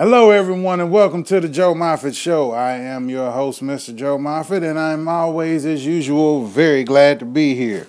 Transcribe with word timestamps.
Hello, 0.00 0.30
everyone, 0.30 0.78
and 0.78 0.92
welcome 0.92 1.24
to 1.24 1.40
the 1.40 1.48
Joe 1.48 1.74
Moffett 1.74 2.14
Show. 2.14 2.52
I 2.52 2.74
am 2.74 3.10
your 3.10 3.32
host, 3.32 3.64
Mr. 3.64 3.92
Joe 3.92 4.16
Moffett, 4.16 4.62
and 4.62 4.78
I'm 4.78 5.08
always, 5.08 5.66
as 5.66 5.84
usual, 5.84 6.44
very 6.44 6.84
glad 6.84 7.18
to 7.18 7.24
be 7.24 7.56
here. 7.56 7.88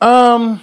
Um, 0.00 0.62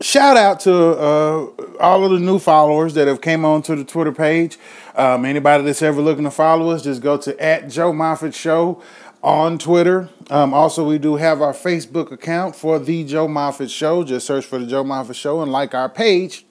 shout 0.00 0.36
out 0.36 0.60
to 0.60 0.72
uh, 0.72 1.46
all 1.80 2.04
of 2.04 2.12
the 2.12 2.20
new 2.20 2.38
followers 2.38 2.94
that 2.94 3.08
have 3.08 3.20
came 3.20 3.44
onto 3.44 3.74
the 3.74 3.82
Twitter 3.82 4.12
page. 4.12 4.56
Um, 4.94 5.24
anybody 5.24 5.64
that's 5.64 5.82
ever 5.82 6.00
looking 6.00 6.22
to 6.22 6.30
follow 6.30 6.70
us, 6.70 6.84
just 6.84 7.02
go 7.02 7.16
to 7.16 7.36
at 7.42 7.68
Joe 7.68 7.92
Moffett 7.92 8.36
Show 8.36 8.80
on 9.20 9.58
Twitter. 9.58 10.10
Um, 10.30 10.54
also, 10.54 10.88
we 10.88 10.98
do 10.98 11.16
have 11.16 11.42
our 11.42 11.54
Facebook 11.54 12.12
account 12.12 12.54
for 12.54 12.78
the 12.78 13.02
Joe 13.02 13.26
Moffett 13.26 13.76
Show. 13.76 14.04
Just 14.04 14.28
search 14.28 14.44
for 14.44 14.60
the 14.60 14.66
Joe 14.66 14.84
Moffett 14.84 15.16
Show 15.16 15.42
and 15.42 15.50
like 15.50 15.74
our 15.74 15.88
page 15.88 16.46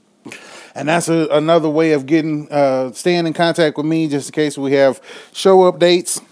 and 0.78 0.88
that's 0.88 1.10
a, 1.10 1.28
another 1.32 1.70
way 1.70 1.94
of 1.94 2.06
getting 2.06 2.50
uh, 2.52 2.92
staying 2.94 3.26
in 3.26 3.34
contact 3.34 3.78
with 3.78 3.86
me 3.86 4.08
just 4.08 4.30
in 4.30 4.34
case 4.34 4.58
we 4.58 4.74
have 4.74 5.02
show 5.34 5.72
updates 5.72 6.24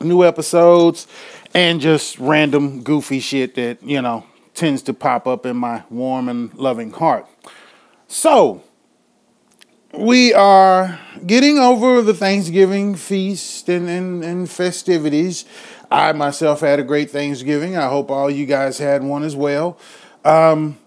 new 0.00 0.24
episodes 0.24 1.06
and 1.54 1.80
just 1.80 2.18
random 2.18 2.82
goofy 2.82 3.20
shit 3.20 3.54
that 3.54 3.82
you 3.82 4.02
know 4.02 4.24
tends 4.54 4.82
to 4.82 4.92
pop 4.92 5.26
up 5.26 5.46
in 5.46 5.56
my 5.56 5.84
warm 5.88 6.28
and 6.28 6.52
loving 6.54 6.90
heart. 6.90 7.26
So 8.08 8.62
we 9.92 10.34
are 10.34 10.98
getting 11.24 11.58
over 11.58 12.02
the 12.02 12.14
thanksgiving 12.14 12.96
feast 12.96 13.68
and, 13.68 13.88
and, 13.88 14.24
and 14.24 14.50
festivities. 14.50 15.44
I 15.90 16.12
myself 16.12 16.60
had 16.60 16.80
a 16.80 16.82
great 16.82 17.10
thanksgiving. 17.10 17.76
I 17.76 17.88
hope 17.88 18.10
all 18.10 18.30
you 18.30 18.46
guys 18.46 18.78
had 18.78 19.04
one 19.04 19.22
as 19.22 19.36
well. 19.36 19.78
Um, 20.24 20.78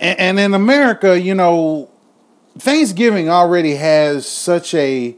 and 0.00 0.38
in 0.40 0.54
America, 0.54 1.20
you 1.20 1.34
know, 1.34 1.90
Thanksgiving 2.58 3.28
already 3.28 3.74
has 3.76 4.26
such 4.26 4.74
a 4.74 5.16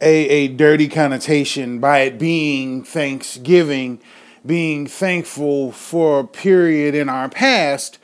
a, 0.00 0.28
a 0.28 0.48
dirty 0.48 0.88
connotation 0.88 1.80
by 1.80 2.00
it 2.00 2.18
being 2.18 2.84
Thanksgiving, 2.84 4.00
being 4.46 4.86
thankful 4.86 5.72
for 5.72 6.20
a 6.20 6.24
period 6.24 6.94
in 6.94 7.08
our 7.08 7.28
past 7.28 7.98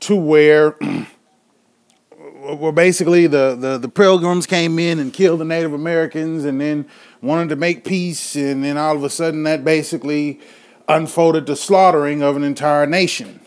to 0.00 0.16
where 0.16 0.70
where 2.58 2.72
basically 2.72 3.26
the, 3.26 3.56
the, 3.58 3.76
the 3.76 3.88
pilgrims 3.88 4.46
came 4.46 4.78
in 4.78 5.00
and 5.00 5.12
killed 5.12 5.40
the 5.40 5.44
Native 5.44 5.72
Americans 5.72 6.44
and 6.44 6.60
then 6.60 6.86
wanted 7.20 7.48
to 7.48 7.56
make 7.56 7.84
peace 7.84 8.36
and 8.36 8.62
then 8.62 8.76
all 8.76 8.94
of 8.94 9.02
a 9.02 9.10
sudden 9.10 9.42
that 9.42 9.64
basically 9.64 10.40
unfolded 10.88 11.46
the 11.46 11.56
slaughtering 11.56 12.22
of 12.22 12.36
an 12.36 12.44
entire 12.44 12.86
nation 12.86 13.40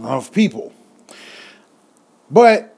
of 0.00 0.32
people. 0.32 0.72
But 2.30 2.74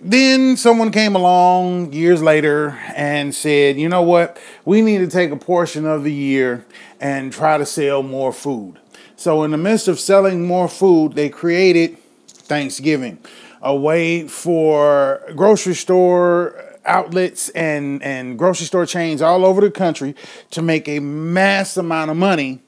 then 0.00 0.56
someone 0.56 0.90
came 0.90 1.14
along 1.14 1.92
years 1.92 2.22
later 2.22 2.70
and 2.94 3.34
said, 3.34 3.76
you 3.76 3.88
know 3.88 4.02
what? 4.02 4.40
We 4.64 4.82
need 4.82 4.98
to 4.98 5.06
take 5.06 5.30
a 5.30 5.36
portion 5.36 5.86
of 5.86 6.04
the 6.04 6.12
year 6.12 6.66
and 7.00 7.32
try 7.32 7.58
to 7.58 7.66
sell 7.66 8.02
more 8.02 8.32
food. 8.32 8.78
So, 9.16 9.44
in 9.44 9.52
the 9.52 9.56
midst 9.56 9.86
of 9.86 10.00
selling 10.00 10.44
more 10.46 10.68
food, 10.68 11.12
they 11.12 11.28
created 11.28 11.96
Thanksgiving, 12.26 13.18
a 13.60 13.74
way 13.74 14.26
for 14.26 15.22
grocery 15.36 15.74
store 15.74 16.60
outlets 16.84 17.48
and, 17.50 18.02
and 18.02 18.36
grocery 18.36 18.66
store 18.66 18.86
chains 18.86 19.22
all 19.22 19.44
over 19.44 19.60
the 19.60 19.70
country 19.70 20.16
to 20.50 20.62
make 20.62 20.88
a 20.88 20.98
mass 20.98 21.76
amount 21.76 22.10
of 22.10 22.16
money 22.16 22.60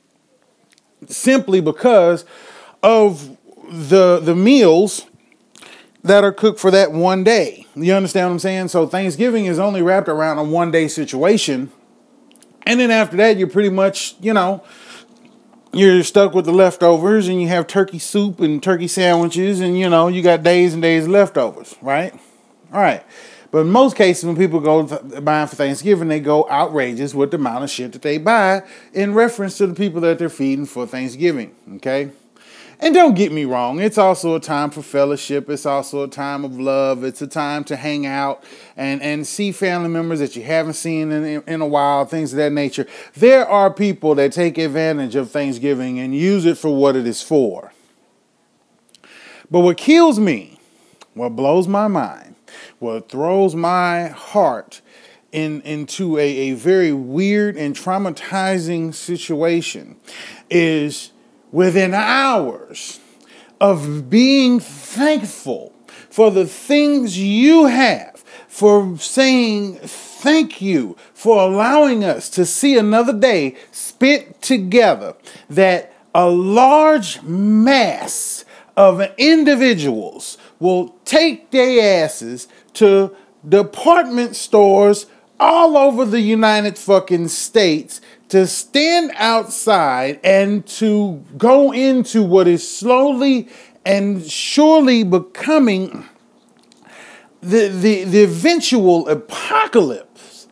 simply 1.09 1.61
because 1.61 2.25
of 2.85 3.37
the, 3.73 4.21
the 4.21 4.37
meals 4.37 5.07
that 6.05 6.23
are 6.23 6.33
cooked 6.33 6.61
for 6.61 6.71
that 6.71 6.93
one 6.93 7.25
day. 7.25 7.67
You 7.75 7.95
understand 7.95 8.29
what 8.29 8.33
I'm 8.35 8.39
saying? 8.39 8.69
So 8.69 8.87
Thanksgiving 8.87 9.47
is 9.47 9.59
only 9.59 9.81
wrapped 9.81 10.09
around 10.09 10.39
a 10.39 10.45
one 10.45 10.71
day 10.71 10.87
situation. 10.87 11.73
And 12.67 12.79
then 12.79 12.91
after 12.91 13.17
that, 13.17 13.39
you're 13.39 13.49
pretty 13.49 13.71
much, 13.71 14.17
you 14.21 14.35
know, 14.35 14.63
you're 15.73 16.05
stuck 16.05 16.35
with 16.35 16.45
the 16.45 16.53
leftovers 16.53 17.27
and 17.27 17.41
you 17.41 17.49
have 17.49 17.67
turkey 17.67 17.99
soup 17.99 18.39
and 18.41 18.63
turkey 18.63 18.87
sandwiches 18.87 19.61
and, 19.61 19.79
you 19.79 19.89
know, 19.89 20.09
you 20.09 20.23
got 20.23 20.43
days 20.43 20.75
and 20.75 20.83
days 20.83 21.05
of 21.05 21.11
leftovers, 21.11 21.75
right? 21.81 22.13
All 22.73 22.81
right. 22.81 23.03
But 23.51 23.61
in 23.61 23.71
most 23.71 23.97
cases, 23.97 24.25
when 24.25 24.37
people 24.37 24.61
go 24.61 24.83
buying 25.21 25.47
for 25.47 25.57
Thanksgiving, 25.57 26.09
they 26.09 26.21
go 26.21 26.49
outrageous 26.51 27.15
with 27.15 27.31
the 27.31 27.39
amount 27.39 27.65
of 27.65 27.71
shit 27.71 27.93
that 27.93 28.03
they 28.03 28.19
buy 28.19 28.63
in 28.93 29.15
reference 29.15 29.57
to 29.59 29.67
the 29.67 29.75
people 29.75 30.01
that 30.03 30.19
they're 30.19 30.29
feeding 30.29 30.67
for 30.67 30.87
Thanksgiving, 30.87 31.55
okay? 31.77 32.11
And 32.81 32.95
don't 32.95 33.15
get 33.15 33.33
me 33.33 33.45
wrong, 33.45 33.81
it's 33.81 33.99
also 33.99 34.35
a 34.35 34.41
time 34.41 34.71
for 34.71 34.83
fellowship. 34.83 35.49
It's 35.49 35.67
also 35.67 36.03
a 36.03 36.09
time 36.09 36.45
of 36.45 36.59
love. 36.59 37.05
It's 37.05 37.23
a 37.23 37.27
time 37.27 37.65
to 37.65 37.77
hang 37.77 38.05
out 38.07 38.43
and, 38.77 39.01
and 39.03 39.27
see 39.27 39.53
family 39.53 39.89
members 39.89 40.19
that 40.19 40.35
you 40.37 40.43
haven't 40.43 40.75
seen 40.75 41.13
in, 41.13 41.43
in 41.43 41.61
a 41.61 41.67
while, 41.67 42.05
things 42.05 42.33
of 42.33 42.39
that 42.39 42.53
nature. 42.53 42.87
There 43.15 43.49
are 43.49 43.73
people 43.73 44.15
that 44.17 44.33
take 44.33 44.59
advantage 44.59 45.15
of 45.15 45.31
Thanksgiving 45.31 45.99
and 45.99 46.15
use 46.15 46.45
it 46.45 46.59
for 46.59 46.75
what 46.75 46.97
it 46.97 47.07
is 47.07 47.23
for. 47.23 47.73
But 49.51 49.61
what 49.61 49.77
kills 49.77 50.19
me, 50.19 50.59
what 51.15 51.31
blows 51.31 51.69
my 51.69 51.87
mind, 51.87 52.35
what 52.81 53.09
throws 53.09 53.55
my 53.55 54.09
heart 54.09 54.81
in, 55.33 55.61
into 55.63 56.19
a, 56.19 56.23
a 56.23 56.53
very 56.55 56.93
weird 56.93 57.57
and 57.57 57.75
traumatizing 57.75 58.95
situation 58.95 59.97
is 60.49 61.11
within 61.55 61.95
hours 61.95 62.99
of 63.61 64.11
being 64.11 64.59
thankful 64.59 65.73
for 66.11 66.29
the 66.33 66.45
things 66.45 67.17
you 67.17 67.67
have, 67.67 68.25
for 68.49 68.99
saying 68.99 69.77
thank 69.77 70.61
you 70.61 70.97
for 71.15 71.39
allowing 71.39 72.03
us 72.03 72.29
to 72.29 72.45
see 72.45 72.77
another 72.77 73.17
day 73.17 73.55
spent 73.71 74.43
together, 74.43 75.15
that 75.49 75.95
a 76.13 76.29
large 76.29 77.23
mass 77.23 78.45
of 78.77 79.01
individuals 79.17 80.37
will 80.59 80.89
take 81.05 81.53
their 81.53 82.03
asses 82.03 82.49
to 82.73 83.15
department 83.49 84.35
stores 84.35 85.07
all 85.39 85.77
over 85.77 86.05
the 86.05 86.21
United 86.21 86.77
fucking 86.77 87.29
States 87.29 88.01
to 88.35 88.49
stand 88.49 89.13
outside 89.15 90.19
and 90.25 90.67
to 90.67 91.23
go 91.39 91.73
into 91.73 92.21
what 92.21 92.49
is 92.49 92.69
slowly 92.69 93.49
and 93.87 94.29
surely 94.29 95.05
becoming 95.05 96.05
the, 97.41 97.69
the, 97.69 98.03
the 98.03 98.25
eventual 98.25 99.09
apocalypse 99.09 100.49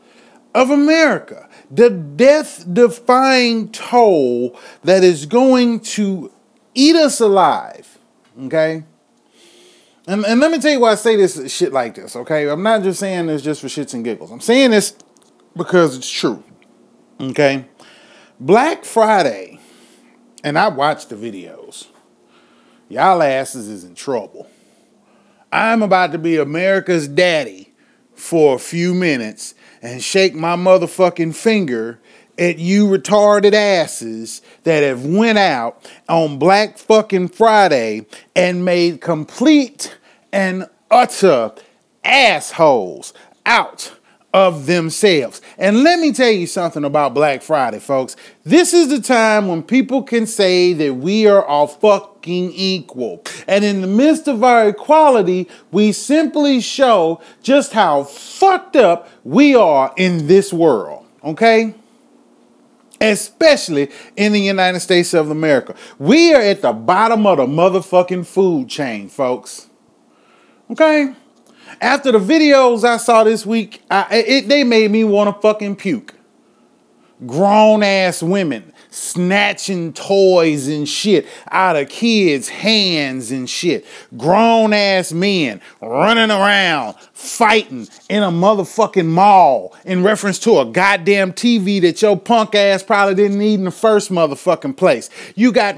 of 0.55 0.71
America, 0.71 1.49
the 1.73 1.91
death 1.91 2.65
defying 2.73 3.69
toll 3.73 4.57
that 4.85 5.03
is 5.03 5.27
going 5.27 5.81
to 5.81 6.31
eat 6.75 6.95
us 6.95 7.19
alive. 7.19 7.99
Okay? 8.43 8.85
And, 10.07 10.25
and 10.25 10.39
let 10.39 10.53
me 10.53 10.61
tell 10.61 10.71
you 10.71 10.79
why 10.79 10.93
I 10.93 10.95
say 10.95 11.17
this 11.17 11.53
shit 11.53 11.73
like 11.73 11.97
this, 11.97 12.15
okay? 12.15 12.49
I'm 12.49 12.63
not 12.63 12.85
just 12.85 13.01
saying 13.01 13.27
this 13.27 13.43
just 13.43 13.61
for 13.61 13.67
shits 13.67 13.93
and 13.93 14.05
giggles. 14.05 14.31
I'm 14.31 14.41
saying 14.41 14.71
this 14.71 14.95
because 15.57 15.97
it's 15.97 16.09
true. 16.09 16.45
Okay? 17.21 17.67
Black 18.45 18.85
Friday, 18.85 19.61
and 20.43 20.59
I 20.59 20.67
watched 20.67 21.11
the 21.11 21.15
videos. 21.15 21.87
Y'all 22.89 23.23
asses 23.23 23.69
is 23.69 23.85
in 23.85 23.95
trouble. 23.95 24.49
I'm 25.53 25.81
about 25.81 26.11
to 26.11 26.19
be 26.19 26.39
America's 26.39 27.07
daddy 27.07 27.73
for 28.17 28.57
a 28.57 28.59
few 28.59 28.95
minutes 28.95 29.55
and 29.81 30.03
shake 30.03 30.35
my 30.35 30.57
motherfucking 30.57 31.37
finger 31.37 32.01
at 32.37 32.59
you 32.59 32.89
retarded 32.89 33.53
asses 33.53 34.43
that 34.65 34.83
have 34.83 35.07
went 35.07 35.39
out 35.39 35.89
on 36.09 36.41
Black 36.41 36.79
fucking 36.79 37.29
Friday 37.29 38.07
and 38.35 38.65
made 38.65 39.01
complete 39.01 39.97
and 40.33 40.69
utter 40.91 41.53
assholes 42.03 43.15
out 43.47 43.93
of 44.33 44.67
themselves. 44.67 45.43
And 45.59 45.83
let 45.83 45.99
me 45.99 46.13
tell 46.13 46.31
you 46.31 46.47
something 46.47 46.85
about 46.85 47.15
Black 47.15 47.43
Friday, 47.43 47.79
folks. 47.79 48.17
This 48.45 48.73
is 48.73 48.89
the 48.89 49.01
time 49.01 49.47
when 49.47 49.63
people 49.63 50.03
can 50.03 50.27
say 50.27 50.73
that 50.73 50.95
we 50.95 51.27
are 51.27 51.45
all 51.45 51.67
fucking 51.67 52.53
equal. 52.53 53.23
And 53.47 53.65
in 53.65 53.83
the 53.83 53.87
midst 53.87 54.29
of 54.29 54.43
our 54.43 54.69
equality, 54.69 55.49
we 55.71 55.93
simply 55.93 56.61
show 56.61 57.21
just 57.43 57.73
how 57.73 58.05
fucked 58.05 58.77
up 58.77 59.09
we 59.23 59.55
are 59.55 59.93
in 59.97 60.27
this 60.27 60.53
world, 60.53 61.05
okay? 61.23 61.75
Especially 63.01 63.91
in 64.17 64.33
the 64.33 64.41
United 64.41 64.81
States 64.81 65.13
of 65.13 65.31
America. 65.31 65.75
We 65.99 66.33
are 66.33 66.41
at 66.41 66.63
the 66.63 66.73
bottom 66.73 67.27
of 67.27 67.37
the 67.37 67.47
motherfucking 67.47 68.27
food 68.27 68.69
chain, 68.69 69.09
folks. 69.09 69.69
Okay? 70.71 71.15
After 71.81 72.13
the 72.13 72.19
videos 72.19 72.85
I 72.85 72.97
saw 72.97 73.25
this 73.25 73.47
week, 73.47 73.83
I, 73.91 74.07
it, 74.17 74.49
they 74.49 74.65
made 74.65 74.91
me 74.91 75.05
want 75.05 75.35
to 75.35 75.41
fucking 75.41 75.77
puke. 75.77 76.15
grown 77.27 77.83
ass 77.83 78.23
women 78.23 78.73
snatching 78.91 79.93
toys 79.93 80.69
and 80.69 80.87
shit 80.87 81.27
out 81.51 81.77
of 81.77 81.89
kids' 81.89 82.49
hands 82.49 83.31
and 83.31 83.49
shit. 83.49 83.87
Grown 84.17 84.73
ass 84.75 85.13
men 85.13 85.61
running 85.81 86.31
around 86.31 86.97
fighting 87.15 87.89
in 88.11 88.23
a 88.23 88.31
motherfucking 88.31 89.07
mall 89.07 89.75
in 89.85 90.03
reference 90.03 90.39
to 90.41 90.59
a 90.59 90.67
goddamn 90.67 91.33
TV 91.33 91.81
that 91.81 92.03
your 92.03 92.19
punk 92.19 92.55
ass 92.55 92.83
probably 92.83 93.15
didn't 93.15 93.39
need 93.39 93.55
in 93.55 93.65
the 93.65 93.71
first 93.71 94.11
motherfucking 94.11 94.77
place. 94.77 95.09
You 95.35 95.53
got 95.53 95.77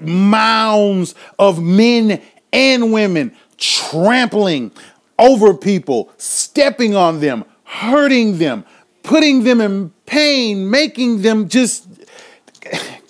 mounds 0.00 1.14
of 1.38 1.60
men 1.60 2.22
and 2.52 2.92
women 2.92 3.34
trampling 3.58 4.70
over 5.18 5.54
people, 5.54 6.10
stepping 6.16 6.94
on 6.94 7.20
them, 7.20 7.44
hurting 7.64 8.38
them, 8.38 8.64
putting 9.02 9.44
them 9.44 9.60
in 9.60 9.90
pain, 10.04 10.70
making 10.70 11.22
them 11.22 11.48
just 11.48 11.88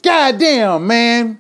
goddamn, 0.03 0.87
man. 0.87 1.39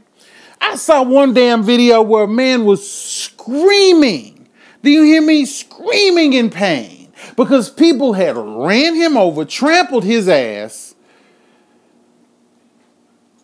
I 0.60 0.76
saw 0.76 1.02
one 1.02 1.34
damn 1.34 1.62
video 1.62 2.02
where 2.02 2.24
a 2.24 2.28
man 2.28 2.64
was 2.64 2.90
screaming. 2.90 4.48
Do 4.82 4.90
you 4.90 5.02
hear 5.02 5.22
me? 5.22 5.44
Screaming 5.46 6.32
in 6.32 6.50
pain 6.50 7.12
because 7.36 7.70
people 7.70 8.14
had 8.14 8.36
ran 8.36 8.94
him 8.94 9.16
over, 9.16 9.44
trampled 9.44 10.04
his 10.04 10.28
ass, 10.28 10.94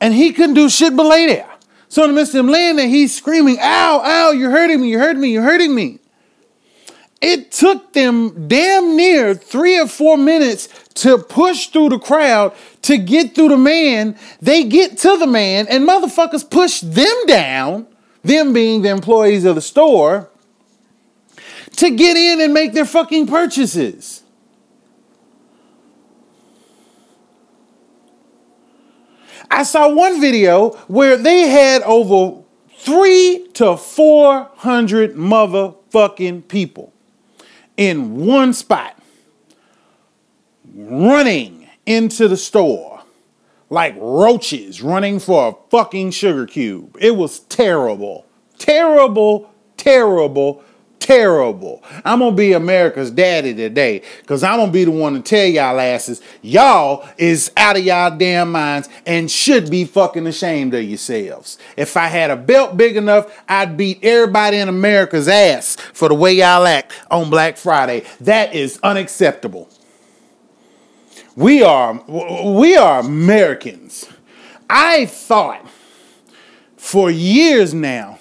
and 0.01 0.15
he 0.15 0.33
couldn't 0.33 0.55
do 0.55 0.69
shit 0.69 0.97
but 0.97 1.07
lay 1.07 1.27
there. 1.27 1.49
So 1.89 2.05
in 2.05 2.11
the 2.11 2.17
midst 2.17 2.35
of 2.35 2.41
him 2.41 2.49
laying 2.49 2.77
there, 2.77 2.89
he's 2.89 3.15
screaming, 3.15 3.59
Ow, 3.61 4.03
ow, 4.05 4.31
you're 4.33 4.51
hurting 4.51 4.81
me, 4.81 4.89
you're 4.89 5.01
hurting 5.01 5.21
me, 5.21 5.33
you're 5.33 5.43
hurting 5.43 5.75
me. 5.75 5.99
It 7.23 7.53
took 7.53 7.93
them 7.93 8.49
damn 8.49 8.97
near 8.97 9.33
three 9.37 9.79
or 9.79 9.87
four 9.87 10.17
minutes 10.17 10.69
to 10.95 11.19
push 11.19 11.69
through 11.69 11.91
the 11.91 12.01
crowd 12.01 12.53
to 12.83 12.99
get 12.99 13.37
through 13.37 13.51
the 13.51 13.57
man. 13.57 14.19
They 14.41 14.65
get 14.65 14.99
to 14.99 15.17
the 15.17 15.29
man, 15.29 15.69
and 15.69 15.89
motherfuckers 15.89 16.51
push 16.51 16.81
them 16.81 17.27
down, 17.27 17.87
them 18.25 18.53
being 18.53 18.83
the 18.83 18.89
employees 18.89 19.45
of 19.45 19.55
the 19.55 19.61
store, 19.61 20.31
to 21.77 21.91
get 21.91 22.17
in 22.17 22.41
and 22.41 22.53
make 22.53 22.73
their 22.73 22.85
fucking 22.85 23.29
purchases. 23.29 24.25
I 29.49 29.63
saw 29.63 29.95
one 29.95 30.21
video 30.21 30.71
where 30.89 31.17
they 31.17 31.43
had 31.43 31.83
over 31.83 32.43
three 32.79 33.47
to 33.55 33.77
four 33.77 34.51
hundred 34.57 35.15
motherfucking 35.15 36.49
people 36.49 36.92
in 37.77 38.17
one 38.27 38.53
spot, 38.53 38.97
running 40.75 41.69
into 41.87 42.29
the 42.29 42.37
store 42.37 42.93
like 43.73 43.97
roaches 43.99 44.83
running 44.83 45.19
for 45.19 45.49
a 45.49 45.71
fucking 45.71 46.11
sugar 46.11 46.45
cube. 46.45 46.95
It 47.01 47.17
was 47.17 47.41
terrible. 47.41 48.27
Terrible, 48.59 49.51
terrible, 49.79 50.63
terrible. 51.03 51.83
I'm 52.05 52.21
gonna 52.21 52.37
be 52.37 52.53
America's 52.53 53.11
daddy 53.11 53.55
today 53.55 54.03
because 54.21 54.43
I'm 54.43 54.59
gonna 54.59 54.73
be 54.73 54.85
the 54.85 54.91
one 54.91 55.15
to 55.15 55.21
tell 55.21 55.47
y'all 55.47 55.81
asses, 55.81 56.23
y'all 56.43 57.09
is 57.19 57.51
out 57.57 57.77
of 57.77 57.85
y'all 57.85 58.17
damn 58.17 58.53
minds 58.53 58.89
and 59.05 59.31
should 59.31 59.71
be 59.71 59.85
fucking 59.85 60.27
ashamed 60.27 60.75
of 60.75 60.85
yourselves. 60.85 61.59
If 61.77 61.97
I 61.97 62.07
had 62.07 62.31
a 62.31 62.37
belt 62.37 62.77
big 62.77 62.97
enough, 62.97 63.43
I'd 63.49 63.77
beat 63.77 63.99
everybody 64.03 64.59
in 64.59 64.69
America's 64.69 65.29
ass 65.29 65.77
for 65.77 66.09
the 66.09 66.15
way 66.15 66.35
y'all 66.35 66.67
act 66.67 66.93
on 67.11 67.31
Black 67.31 67.57
Friday. 67.57 68.05
That 68.21 68.55
is 68.55 68.79
unacceptable. 68.83 69.69
We 71.35 71.63
are 71.63 72.03
we 72.07 72.77
are 72.77 73.01
Americans. 73.01 74.07
I 74.69 75.07
thought 75.07 75.67
for 76.77 77.11
years 77.11 77.73
now 77.73 78.19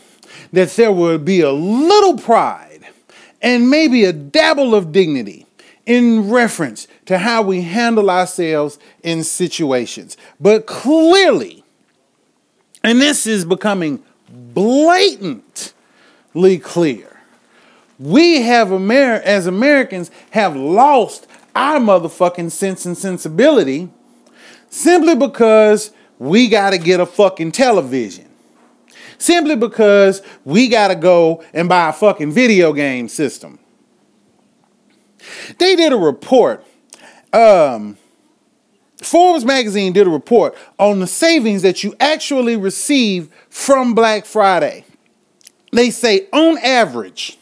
that 0.53 0.69
there 0.71 0.91
would 0.91 1.25
be 1.25 1.41
a 1.41 1.51
little 1.51 2.17
pride 2.17 2.70
and 3.41 3.69
maybe 3.69 4.03
a 4.05 4.13
dabble 4.13 4.75
of 4.75 4.91
dignity 4.91 5.45
in 5.85 6.29
reference 6.29 6.87
to 7.05 7.17
how 7.17 7.41
we 7.41 7.61
handle 7.61 8.09
ourselves 8.09 8.77
in 9.03 9.23
situations. 9.23 10.15
But 10.39 10.65
clearly, 10.67 11.63
and 12.83 13.01
this 13.01 13.25
is 13.25 13.45
becoming 13.45 14.03
blatantly 14.29 15.73
clear, 16.59 17.19
we 17.99 18.41
have 18.41 18.71
Amer- 18.71 19.21
as 19.23 19.47
Americans 19.47 20.11
have 20.31 20.55
lost 20.55 21.27
our 21.55 21.79
motherfucking 21.79 22.51
sense 22.51 22.85
and 22.85 22.97
sensibility 22.97 23.89
simply 24.69 25.15
because 25.15 25.91
we 26.17 26.47
got 26.47 26.71
to 26.71 26.77
get 26.77 26.99
a 26.99 27.05
fucking 27.05 27.51
television 27.51 28.30
simply 29.21 29.55
because 29.55 30.21
we 30.43 30.67
got 30.67 30.87
to 30.87 30.95
go 30.95 31.43
and 31.53 31.69
buy 31.69 31.89
a 31.89 31.93
fucking 31.93 32.31
video 32.31 32.73
game 32.73 33.07
system. 33.07 33.59
They 35.59 35.75
did 35.75 35.93
a 35.93 35.97
report. 35.97 36.65
Um, 37.31 37.97
Forbes 38.97 39.45
magazine 39.45 39.93
did 39.93 40.07
a 40.07 40.09
report 40.09 40.55
on 40.79 40.99
the 40.99 41.07
savings 41.07 41.61
that 41.61 41.83
you 41.83 41.95
actually 41.99 42.57
receive 42.57 43.29
from 43.49 43.93
Black 43.93 44.25
Friday. 44.25 44.85
They 45.71 45.91
say 45.91 46.27
on 46.33 46.57
average, 46.57 47.37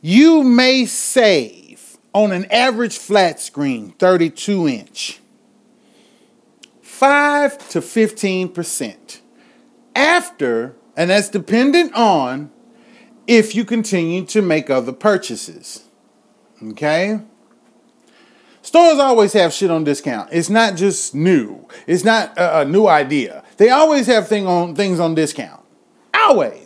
you 0.00 0.42
may 0.42 0.86
save 0.86 1.98
on 2.12 2.32
an 2.32 2.46
average 2.46 2.98
flat 2.98 3.40
screen, 3.40 3.92
32 3.92 4.68
inch, 4.68 5.20
5 6.82 7.68
to 7.70 7.80
15% 7.80 9.20
after, 10.16 10.74
and 10.96 11.10
that's 11.10 11.28
dependent 11.28 11.94
on 11.94 12.50
if 13.26 13.54
you 13.54 13.64
continue 13.64 14.24
to 14.26 14.40
make 14.40 14.70
other 14.70 14.92
purchases. 14.92 15.84
Okay? 16.62 17.20
Stores 18.62 18.98
always 18.98 19.32
have 19.34 19.52
shit 19.52 19.70
on 19.70 19.84
discount. 19.84 20.28
It's 20.32 20.50
not 20.50 20.76
just 20.76 21.14
new. 21.14 21.68
It's 21.86 22.02
not 22.02 22.36
a, 22.36 22.60
a 22.60 22.64
new 22.64 22.86
idea. 22.86 23.44
They 23.58 23.70
always 23.70 24.06
have 24.06 24.26
thing 24.26 24.46
on 24.46 24.74
things 24.74 24.98
on 24.98 25.14
discount. 25.14 25.62
Always. 26.14 26.65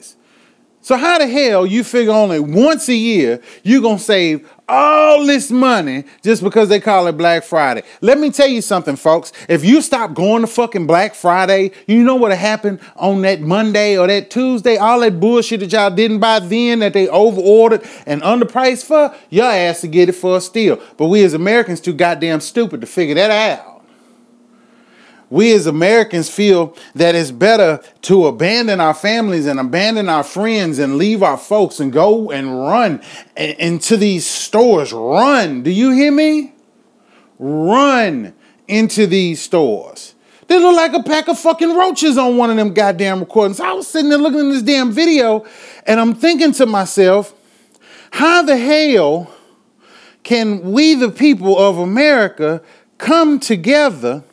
So 0.91 0.97
how 0.97 1.19
the 1.19 1.29
hell 1.29 1.67
you 1.67 1.85
figure 1.85 2.11
only 2.11 2.41
once 2.41 2.89
a 2.89 2.95
year 2.95 3.41
you're 3.63 3.81
gonna 3.81 4.01
save 4.01 4.51
all 4.69 5.25
this 5.25 5.49
money 5.49 6.03
just 6.21 6.43
because 6.43 6.69
they 6.69 6.81
call 6.81 7.07
it 7.07 7.13
Black 7.13 7.45
Friday. 7.45 7.85
Let 8.01 8.19
me 8.19 8.33
tell 8.33 8.49
you 8.49 8.61
something, 8.61 8.97
folks. 8.97 9.33
If 9.49 9.65
you 9.65 9.83
stop 9.83 10.15
going 10.15 10.41
to 10.43 10.49
fucking 10.49 10.89
Black 10.89 11.15
Friday, 11.15 11.71
you 11.87 12.03
know 12.03 12.17
what 12.17 12.37
happened 12.37 12.81
on 12.97 13.23
that 13.23 13.41
Monday 13.41 13.97
or 13.97 14.09
that 14.09 14.31
Tuesday? 14.31 14.79
All 14.79 14.99
that 14.99 15.21
bullshit 15.21 15.61
that 15.61 15.71
y'all 15.71 15.95
didn't 15.95 16.19
buy 16.19 16.41
then 16.41 16.81
that 16.81 16.93
they 16.93 17.07
overordered 17.07 17.89
and 18.05 18.21
underpriced 18.23 18.85
for, 18.85 19.15
your 19.29 19.47
ass 19.47 19.83
to 19.83 19.87
get 19.87 20.09
it 20.09 20.17
for 20.17 20.39
a 20.39 20.41
steal. 20.41 20.83
But 20.97 21.07
we 21.07 21.23
as 21.23 21.35
Americans 21.35 21.81
too 21.81 21.93
goddamn 21.93 22.41
stupid 22.41 22.81
to 22.81 22.89
figure 22.89 23.15
that 23.15 23.31
out 23.31 23.80
we 25.31 25.55
as 25.55 25.67
Americans 25.67 26.29
feel 26.29 26.77
that 26.97 27.15
it's 27.15 27.31
better 27.31 27.81
to 28.03 28.27
abandon 28.27 28.81
our 28.81 28.93
families 28.93 29.47
and 29.47 29.61
abandon 29.61 30.09
our 30.09 30.25
friends 30.25 30.81
and 30.81 30.99
leave 30.99 31.23
our 31.23 31.39
folks 31.39 31.79
and 31.79 31.93
go 31.93 32.33
and 32.33 32.59
run 32.59 33.01
into 33.37 33.97
these 33.97 34.27
stores. 34.27 34.93
Run. 34.93 35.63
Do 35.63 35.71
you 35.71 35.93
hear 35.93 36.11
me? 36.11 36.53
Run 37.39 38.35
into 38.67 39.07
these 39.07 39.41
stores. 39.41 40.15
They 40.49 40.59
look 40.59 40.75
like 40.75 40.95
a 40.95 41.03
pack 41.05 41.29
of 41.29 41.39
fucking 41.39 41.77
roaches 41.77 42.19
on 42.19 42.37
one 42.37 42.51
of 42.51 42.57
them 42.57 42.75
goddamn 42.75 43.21
recordings. 43.21 43.61
I 43.61 43.73
was 43.73 43.87
sitting 43.87 44.11
there 44.11 44.19
looking 44.19 44.41
at 44.41 44.53
this 44.53 44.63
damn 44.63 44.91
video 44.91 45.47
and 45.87 46.01
I'm 46.01 46.13
thinking 46.13 46.51
to 46.55 46.67
myself, 46.67 47.33
how 48.11 48.43
the 48.43 48.57
hell 48.57 49.33
can 50.25 50.73
we, 50.73 50.97
the 50.97 51.09
people 51.09 51.57
of 51.57 51.79
America, 51.79 52.63
come 52.99 53.39
together? 53.39 54.25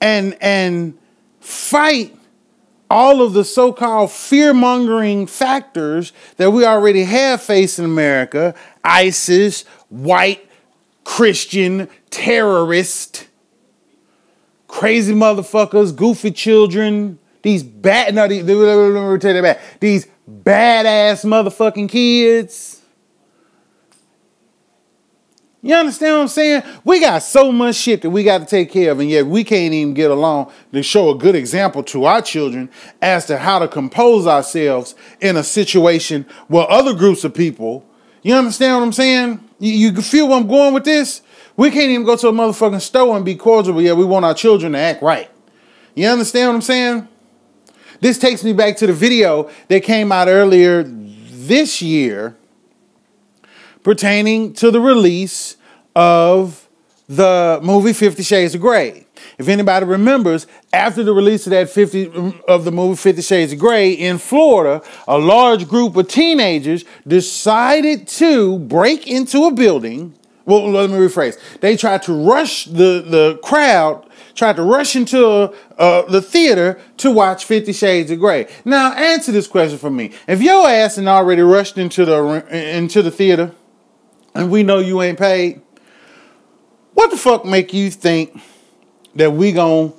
And 0.00 0.36
and 0.40 0.96
fight 1.40 2.14
all 2.90 3.20
of 3.20 3.34
the 3.34 3.44
so-called 3.44 4.10
fear-mongering 4.10 5.26
factors 5.26 6.12
that 6.36 6.50
we 6.50 6.64
already 6.64 7.04
have 7.04 7.42
facing 7.42 7.84
America, 7.84 8.54
ISIS, 8.82 9.64
white 9.90 10.48
Christian 11.04 11.88
terrorist, 12.10 13.28
crazy 14.66 15.14
motherfuckers, 15.14 15.94
goofy 15.94 16.30
children, 16.30 17.18
these 17.42 17.62
bad 17.62 18.14
no, 18.14 18.26
these, 18.26 18.44
let 18.44 18.54
me 18.54 19.32
that 19.42 19.60
these 19.80 20.06
badass 20.28 21.24
motherfucking 21.24 21.88
kids 21.88 22.77
you 25.60 25.74
understand 25.74 26.14
what 26.14 26.22
I'm 26.22 26.28
saying? 26.28 26.62
We 26.84 27.00
got 27.00 27.18
so 27.22 27.50
much 27.50 27.74
shit 27.74 28.02
that 28.02 28.10
we 28.10 28.22
got 28.22 28.38
to 28.38 28.46
take 28.46 28.70
care 28.70 28.92
of, 28.92 29.00
and 29.00 29.10
yet 29.10 29.26
we 29.26 29.42
can't 29.42 29.74
even 29.74 29.92
get 29.92 30.10
along 30.10 30.52
to 30.72 30.82
show 30.84 31.10
a 31.10 31.18
good 31.18 31.34
example 31.34 31.82
to 31.84 32.04
our 32.04 32.22
children 32.22 32.70
as 33.02 33.26
to 33.26 33.38
how 33.38 33.58
to 33.58 33.66
compose 33.66 34.26
ourselves 34.26 34.94
in 35.20 35.36
a 35.36 35.42
situation 35.42 36.26
where 36.46 36.70
other 36.70 36.94
groups 36.94 37.24
of 37.24 37.34
people, 37.34 37.84
you 38.22 38.34
understand 38.34 38.76
what 38.76 38.82
I'm 38.84 38.92
saying? 38.92 39.48
You, 39.58 39.72
you 39.72 40.02
feel 40.02 40.28
where 40.28 40.38
I'm 40.38 40.46
going 40.46 40.74
with 40.74 40.84
this? 40.84 41.22
We 41.56 41.72
can't 41.72 41.90
even 41.90 42.06
go 42.06 42.14
to 42.14 42.28
a 42.28 42.32
motherfucking 42.32 42.80
store 42.80 43.16
and 43.16 43.24
be 43.24 43.34
cordial, 43.34 43.74
but 43.74 43.82
yeah, 43.82 43.94
we 43.94 44.04
want 44.04 44.24
our 44.24 44.34
children 44.34 44.72
to 44.72 44.78
act 44.78 45.02
right. 45.02 45.28
You 45.96 46.06
understand 46.06 46.50
what 46.50 46.54
I'm 46.54 46.62
saying? 46.62 47.08
This 48.00 48.16
takes 48.16 48.44
me 48.44 48.52
back 48.52 48.76
to 48.76 48.86
the 48.86 48.92
video 48.92 49.50
that 49.66 49.82
came 49.82 50.12
out 50.12 50.28
earlier 50.28 50.84
this 50.84 51.82
year 51.82 52.36
pertaining 53.82 54.52
to 54.54 54.70
the 54.70 54.80
release 54.80 55.56
of 55.94 56.68
the 57.08 57.60
movie 57.62 57.92
Fifty 57.92 58.22
Shades 58.22 58.54
of 58.54 58.60
Grey. 58.60 59.06
If 59.38 59.48
anybody 59.48 59.86
remembers, 59.86 60.46
after 60.72 61.02
the 61.02 61.12
release 61.12 61.46
of 61.46 61.50
that 61.50 61.70
50 61.70 62.42
of 62.46 62.64
the 62.64 62.72
movie 62.72 62.96
Fifty 62.96 63.22
Shades 63.22 63.52
of 63.52 63.58
Grey 63.58 63.92
in 63.92 64.18
Florida, 64.18 64.84
a 65.06 65.18
large 65.18 65.68
group 65.68 65.96
of 65.96 66.08
teenagers 66.08 66.84
decided 67.06 68.06
to 68.08 68.58
break 68.58 69.06
into 69.06 69.44
a 69.44 69.52
building 69.52 70.14
well, 70.48 70.70
let 70.70 70.88
me 70.88 70.96
rephrase. 70.96 71.38
They 71.60 71.76
tried 71.76 72.00
to 72.04 72.14
rush 72.14 72.64
the, 72.64 73.04
the 73.06 73.38
crowd, 73.44 74.08
tried 74.34 74.56
to 74.56 74.62
rush 74.62 74.96
into 74.96 75.52
uh, 75.76 76.02
the 76.10 76.22
theater 76.22 76.80
to 76.96 77.10
watch 77.10 77.44
Fifty 77.44 77.74
Shades 77.74 78.10
of 78.10 78.18
Grey. 78.18 78.48
Now, 78.64 78.94
answer 78.94 79.30
this 79.30 79.46
question 79.46 79.76
for 79.76 79.90
me. 79.90 80.12
If 80.26 80.40
your 80.40 80.66
ass 80.66 80.96
and 80.96 81.06
already 81.06 81.42
rushed 81.42 81.76
into 81.76 82.06
the 82.06 82.46
into 82.50 83.02
the 83.02 83.10
theater, 83.10 83.52
and 84.34 84.50
we 84.50 84.62
know 84.62 84.78
you 84.78 85.02
ain't 85.02 85.18
paid, 85.18 85.60
what 86.94 87.10
the 87.10 87.16
fuck 87.16 87.44
make 87.44 87.72
you 87.72 87.90
think 87.90 88.40
that 89.14 89.32
we 89.32 89.52
gonna 89.52 89.92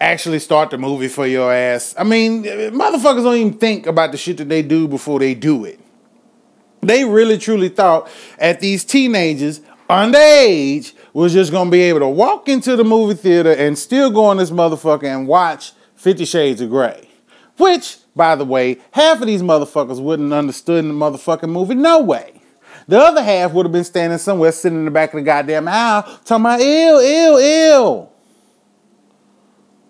actually 0.00 0.38
start 0.38 0.70
the 0.70 0.78
movie 0.78 1.08
for 1.08 1.26
your 1.26 1.52
ass? 1.52 1.94
I 1.98 2.04
mean, 2.04 2.44
motherfuckers 2.44 3.22
don't 3.22 3.36
even 3.36 3.52
think 3.54 3.86
about 3.86 4.12
the 4.12 4.18
shit 4.18 4.38
that 4.38 4.48
they 4.48 4.62
do 4.62 4.88
before 4.88 5.18
they 5.18 5.34
do 5.34 5.64
it. 5.64 5.80
They 6.82 7.04
really 7.04 7.38
truly 7.38 7.68
thought 7.68 8.08
at 8.38 8.60
these 8.60 8.84
teenagers 8.84 9.60
underage 9.90 10.92
was 11.12 11.32
just 11.32 11.52
gonna 11.52 11.70
be 11.70 11.82
able 11.82 12.00
to 12.00 12.08
walk 12.08 12.48
into 12.48 12.76
the 12.76 12.84
movie 12.84 13.14
theater 13.14 13.52
and 13.52 13.78
still 13.78 14.10
go 14.10 14.24
on 14.24 14.36
this 14.36 14.50
motherfucker 14.50 15.04
and 15.04 15.26
watch 15.26 15.72
Fifty 15.94 16.24
Shades 16.24 16.60
of 16.60 16.70
Grey. 16.70 17.08
Which, 17.56 17.98
by 18.14 18.36
the 18.36 18.44
way, 18.44 18.78
half 18.92 19.20
of 19.20 19.26
these 19.26 19.42
motherfuckers 19.42 20.00
wouldn't 20.00 20.32
understood 20.32 20.84
in 20.84 20.88
the 20.88 20.94
motherfucking 20.94 21.48
movie, 21.48 21.74
no 21.74 22.00
way. 22.02 22.35
The 22.88 22.98
other 22.98 23.22
half 23.22 23.52
would 23.52 23.66
have 23.66 23.72
been 23.72 23.84
standing 23.84 24.18
somewhere 24.18 24.52
sitting 24.52 24.78
in 24.78 24.84
the 24.84 24.90
back 24.90 25.12
of 25.12 25.18
the 25.18 25.24
goddamn 25.24 25.66
aisle 25.68 26.02
talking 26.24 26.44
about 26.44 26.60
ill, 26.60 26.98
ill, 26.98 27.36
ill. 27.38 28.12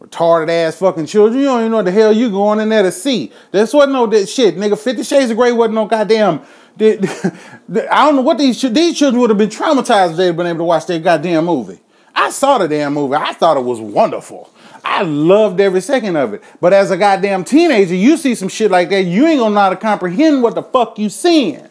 Retarded 0.01 0.49
ass 0.49 0.77
fucking 0.77 1.07
children. 1.07 1.41
You 1.41 1.47
don't 1.47 1.61
even 1.61 1.71
know 1.73 1.79
what 1.79 1.87
the 1.87 1.93
hell 1.93 2.13
you 2.13 2.31
going 2.31 2.61
in 2.61 2.69
there 2.69 2.83
to 2.83 2.93
see. 2.93 3.33
That's 3.51 3.73
what 3.73 3.89
no 3.89 4.07
that 4.07 4.29
shit. 4.29 4.57
Nigga, 4.57 4.79
Fifty 4.79 5.03
Shades 5.03 5.31
of 5.31 5.37
Grey 5.37 5.53
wasn't 5.53 5.75
no 5.75 5.87
goddamn 5.87 6.43
I 6.79 8.05
don't 8.05 8.17
know 8.17 8.21
what 8.21 8.37
these 8.37 8.61
these 8.61 8.99
children 8.99 9.19
would 9.23 9.31
have 9.31 9.39
been 9.39 9.49
traumatized 9.49 10.11
if 10.11 10.17
they'd 10.19 10.37
been 10.37 10.47
able 10.47 10.59
to 10.59 10.65
watch 10.65 10.85
that 10.87 11.03
goddamn 11.03 11.47
movie. 11.47 11.81
I 12.15 12.29
saw 12.31 12.59
the 12.59 12.69
damn 12.69 12.93
movie. 12.93 13.15
I 13.15 13.33
thought 13.33 13.57
it 13.57 13.65
was 13.65 13.81
wonderful. 13.81 14.51
I 14.85 15.03
loved 15.03 15.59
every 15.59 15.81
second 15.81 16.17
of 16.17 16.35
it. 16.35 16.45
But 16.61 16.75
as 16.75 16.91
a 16.91 16.97
goddamn 16.99 17.45
teenager, 17.45 17.95
you 17.95 18.19
see 18.19 18.35
some 18.35 18.49
shit 18.49 18.71
like 18.71 18.91
that, 18.91 19.05
you 19.05 19.27
ain't 19.27 19.41
gonna 19.41 19.55
know 19.55 19.61
how 19.61 19.71
to 19.71 19.77
comprehend 19.77 20.43
what 20.43 20.55
the 20.55 20.63
fuck 20.63 20.99
you 20.99 21.09
seeing. 21.09 21.67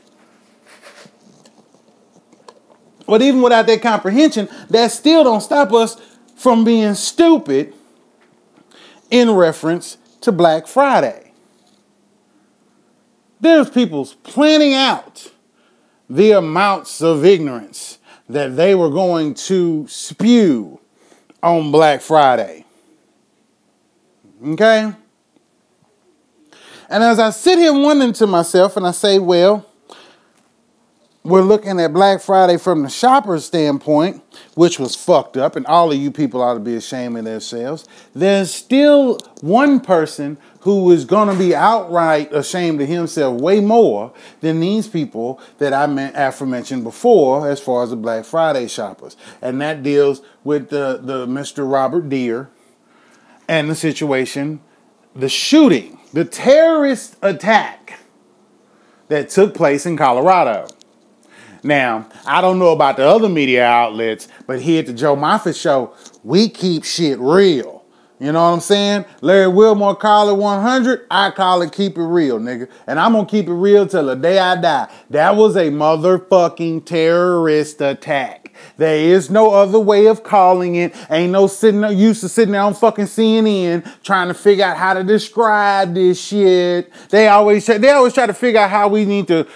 But 3.05 3.21
even 3.21 3.41
without 3.41 3.67
that 3.67 3.81
comprehension, 3.81 4.49
that 4.69 4.91
still 4.91 5.23
don't 5.23 5.41
stop 5.41 5.71
us 5.73 5.97
from 6.35 6.63
being 6.63 6.93
stupid 6.95 7.73
in 9.11 9.31
reference 9.31 9.97
to 10.21 10.31
Black 10.31 10.67
Friday. 10.67 11.31
There's 13.39 13.69
people's 13.69 14.15
planning 14.15 14.73
out 14.73 15.31
the 16.09 16.31
amounts 16.31 17.01
of 17.01 17.25
ignorance 17.25 17.99
that 18.27 18.55
they 18.55 18.73
were 18.73 18.89
going 18.89 19.35
to 19.35 19.87
spew 19.87 20.79
on 21.43 21.71
Black 21.71 22.01
Friday. 22.01 22.65
Okay? 24.43 24.91
And 26.89 27.03
as 27.03 27.19
I 27.19 27.29
sit 27.31 27.59
here 27.59 27.73
wondering 27.73 28.13
to 28.13 28.27
myself, 28.27 28.77
and 28.77 28.85
I 28.85 28.91
say, 28.91 29.19
well, 29.19 29.65
we're 31.25 31.41
looking 31.41 31.79
at 31.79 31.91
Black 31.91 32.21
Friday 32.21 32.57
from 32.57 32.83
the 32.83 32.89
shopper's 32.89 33.45
standpoint, 33.45 34.23
which 34.53 34.77
was 34.77 34.95
fucked 34.95 35.37
up, 35.37 35.55
and 35.55 35.65
all 35.65 35.91
of 35.91 35.97
you 35.97 36.11
people 36.11 36.39
ought 36.39 36.53
to 36.53 36.59
be 36.59 36.75
ashamed 36.75 37.17
of 37.17 37.25
themselves. 37.25 37.87
There's 38.13 38.53
still 38.53 39.17
one 39.41 39.79
person 39.79 40.37
who 40.59 40.91
is 40.91 41.03
going 41.03 41.29
to 41.29 41.35
be 41.35 41.55
outright 41.55 42.31
ashamed 42.31 42.79
of 42.79 42.87
himself 42.87 43.41
way 43.41 43.59
more 43.59 44.13
than 44.41 44.59
these 44.59 44.87
people 44.87 45.41
that 45.57 45.73
I 45.73 45.85
aforementioned 46.13 46.83
before, 46.83 47.49
as 47.49 47.59
far 47.59 47.83
as 47.83 47.89
the 47.89 47.95
Black 47.95 48.23
Friday 48.23 48.67
shoppers, 48.67 49.17
and 49.41 49.59
that 49.61 49.81
deals 49.81 50.21
with 50.43 50.69
the 50.69 50.99
the 51.01 51.25
Mr. 51.25 51.69
Robert 51.69 52.07
Dear 52.07 52.51
and 53.47 53.67
the 53.67 53.75
situation, 53.75 54.59
the 55.15 55.29
shooting, 55.29 55.99
the 56.13 56.25
terrorist 56.25 57.17
attack 57.23 57.99
that 59.07 59.29
took 59.29 59.55
place 59.55 59.87
in 59.87 59.97
Colorado. 59.97 60.67
Now, 61.65 62.07
I 62.27 62.41
don't 62.41 62.59
know 62.59 62.73
about 62.73 62.97
the 62.97 63.07
other 63.07 63.27
media 63.27 63.65
outlets, 63.65 64.27
but 64.45 64.61
here 64.61 64.81
at 64.81 64.85
the 64.85 64.93
Joe 64.93 65.15
Moffett 65.15 65.59
Show, 65.59 65.95
we 66.23 66.47
keep 66.47 66.83
shit 66.83 67.17
real. 67.17 67.83
You 68.19 68.31
know 68.31 68.43
what 68.43 68.53
I'm 68.53 68.59
saying? 68.59 69.05
Larry 69.21 69.47
Wilmore 69.47 69.95
call 69.95 70.29
it 70.29 70.37
100. 70.37 71.07
I 71.09 71.31
call 71.31 71.63
it 71.63 71.71
keep 71.71 71.97
it 71.97 72.03
real, 72.03 72.39
nigga. 72.39 72.69
And 72.85 72.99
I'm 72.99 73.13
gonna 73.13 73.25
keep 73.25 73.47
it 73.47 73.53
real 73.53 73.87
till 73.87 74.05
the 74.05 74.15
day 74.15 74.37
I 74.37 74.61
die. 74.61 74.89
That 75.09 75.35
was 75.35 75.55
a 75.55 75.71
motherfucking 75.71 76.85
terrorist 76.85 77.81
attack. 77.81 78.44
There 78.77 78.97
is 78.97 79.29
no 79.29 79.51
other 79.51 79.79
way 79.79 80.07
of 80.07 80.23
calling 80.23 80.75
it. 80.75 80.93
Ain't 81.09 81.31
no 81.31 81.47
sitting 81.47 81.81
used 81.97 82.21
to 82.21 82.29
sitting 82.29 82.51
there 82.51 82.61
on 82.61 82.73
fucking 82.73 83.05
CNN 83.05 83.89
trying 84.03 84.27
to 84.27 84.33
figure 84.33 84.65
out 84.65 84.77
how 84.77 84.93
to 84.93 85.03
describe 85.03 85.93
this 85.93 86.21
shit. 86.21 86.91
They 87.09 87.27
always 87.27 87.65
they 87.65 87.89
always 87.91 88.13
try 88.13 88.25
to 88.25 88.33
figure 88.33 88.59
out 88.59 88.69
how 88.69 88.87
we 88.89 89.05
need 89.05 89.27
to 89.29 89.47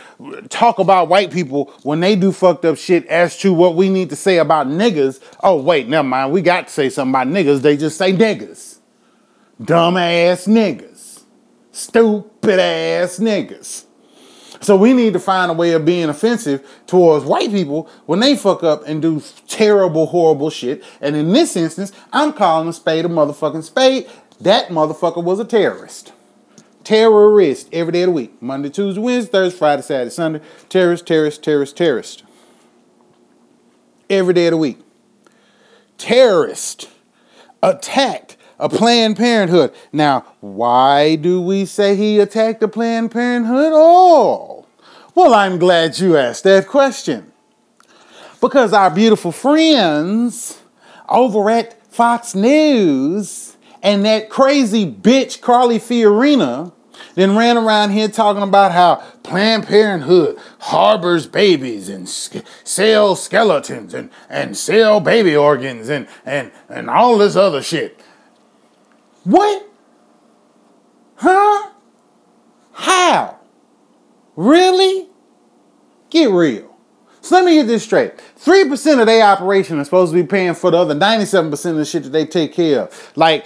talk 0.50 0.80
about 0.80 1.10
white 1.10 1.32
people 1.32 1.74
when 1.84 2.00
they 2.00 2.16
do 2.16 2.32
fucked 2.32 2.66
up 2.66 2.78
shit 2.78 3.06
as 3.08 3.38
to 3.40 3.54
what 3.54 3.76
we 3.76 3.90
need 3.90 4.10
to 4.12 4.16
say 4.16 4.38
about 4.38 4.68
niggas. 4.68 5.22
Oh 5.44 5.62
wait, 5.62 5.90
never 5.90 6.08
mind. 6.08 6.32
We 6.32 6.42
got 6.42 6.68
to 6.68 6.74
say 6.74 6.90
something 6.90 7.12
about 7.12 7.28
niggas. 7.28 7.62
They 7.62 7.76
just 7.76 7.98
say 7.98 8.14
niggas. 8.14 8.80
Dumb 9.62 9.98
ass 9.98 10.48
niggas. 10.48 11.24
Stupid 11.72 12.60
ass 12.60 13.20
niggas. 13.20 13.86
So 14.62 14.76
we 14.76 14.94
need 14.94 15.14
to 15.14 15.20
find 15.20 15.50
a 15.50 15.54
way 15.54 15.72
of 15.72 15.86
being 15.86 16.10
offensive 16.10 16.68
towards 16.86 17.26
white 17.26 17.50
people 17.50 17.90
when 18.06 18.20
they 18.20 18.36
fuck 18.36 18.64
up 18.64 18.86
and 18.86 19.02
do 19.02 19.22
terrible, 19.48 20.08
horrible 20.08 20.50
shit. 20.50 20.84
And 21.02 21.16
in 21.16 21.32
this 21.32 21.56
instance, 21.56 21.92
I'm 22.12 22.34
calling 22.34 22.68
a 22.68 22.74
spade 22.74 23.06
a 23.06 23.10
motherfucking 23.10 23.64
spade. 23.64 24.10
That 24.42 24.68
motherfucker 24.68 25.24
was 25.24 25.40
a 25.40 25.46
terrorist. 25.46 26.14
Terrorist 26.84 27.70
every 27.72 27.94
day 27.94 28.02
of 28.04 28.08
the 28.08 28.14
week. 28.14 28.42
Monday, 28.42 28.70
Tuesday, 28.70 29.00
Wednesday, 29.00 29.32
Thursday, 29.32 29.58
Friday, 29.58 29.82
Saturday, 29.82 30.10
Sunday. 30.10 30.42
Terrorist, 30.70 31.06
terrorist, 31.06 31.44
terrorist, 31.44 31.78
terrorist. 31.78 32.24
Every 34.10 34.34
day 34.34 34.48
of 34.48 34.52
the 34.52 34.58
week. 34.58 34.80
Terrorist 35.98 36.90
attacked 37.62 38.38
a 38.60 38.70
Planned 38.70 39.18
Parenthood. 39.18 39.74
Now, 39.92 40.26
why 40.42 41.16
do 41.16 41.42
we 41.42 41.66
say 41.66 41.96
he 41.96 42.20
attacked 42.20 42.62
a 42.62 42.68
Planned 42.68 43.12
Parenthood? 43.12 43.72
Oh, 43.74 44.66
well, 45.16 45.34
I'm 45.34 45.58
glad 45.58 45.98
you 46.00 46.18
asked 46.18 46.44
that 46.44 46.68
question. 46.68 47.32
Because 48.42 48.74
our 48.74 48.90
beautiful 48.90 49.32
friends 49.32 50.62
over 51.08 51.50
at 51.50 51.82
Fox 51.92 52.36
News 52.36 53.58
and 53.82 54.06
that 54.06 54.30
crazy 54.30 54.90
bitch 54.90 55.42
Carly 55.42 55.80
Fiorina 55.80 56.72
then 57.16 57.36
ran 57.36 57.58
around 57.58 57.92
here 57.92 58.08
talking 58.08 58.44
about 58.44 58.72
how 58.72 58.98
Planned 59.24 59.68
Parenthood 59.68 60.38
harbors 60.60 61.28
babies 61.28 61.90
and 61.90 62.08
sell 62.08 63.16
skeletons 63.16 63.94
and, 63.94 64.10
and 64.30 64.56
sell 64.56 65.00
baby 65.00 65.36
organs 65.36 65.90
and, 65.90 66.08
and, 66.26 66.52
and 66.70 66.90
all 66.90 67.18
this 67.18 67.36
other 67.36 67.62
shit. 67.62 68.00
What? 69.24 69.70
Huh? 71.16 71.72
How? 72.72 73.40
Really? 74.36 75.08
Get 76.10 76.30
real. 76.30 76.78
So 77.22 77.36
let 77.36 77.46
me 77.46 77.56
get 77.56 77.68
this 77.68 77.84
straight. 77.84 78.14
3% 78.40 79.00
of 79.02 79.06
their 79.06 79.24
operation 79.24 79.80
is 79.80 79.88
supposed 79.88 80.14
to 80.14 80.22
be 80.22 80.26
paying 80.26 80.54
for 80.54 80.72
the 80.72 80.78
other 80.78 80.96
97% 80.96 81.52
of 81.72 81.76
the 81.76 81.86
shit 81.86 82.04
that 82.04 82.10
they 82.10 82.26
take 82.26 82.54
care 82.54 82.84
of. 82.84 83.12
Like 83.16 83.46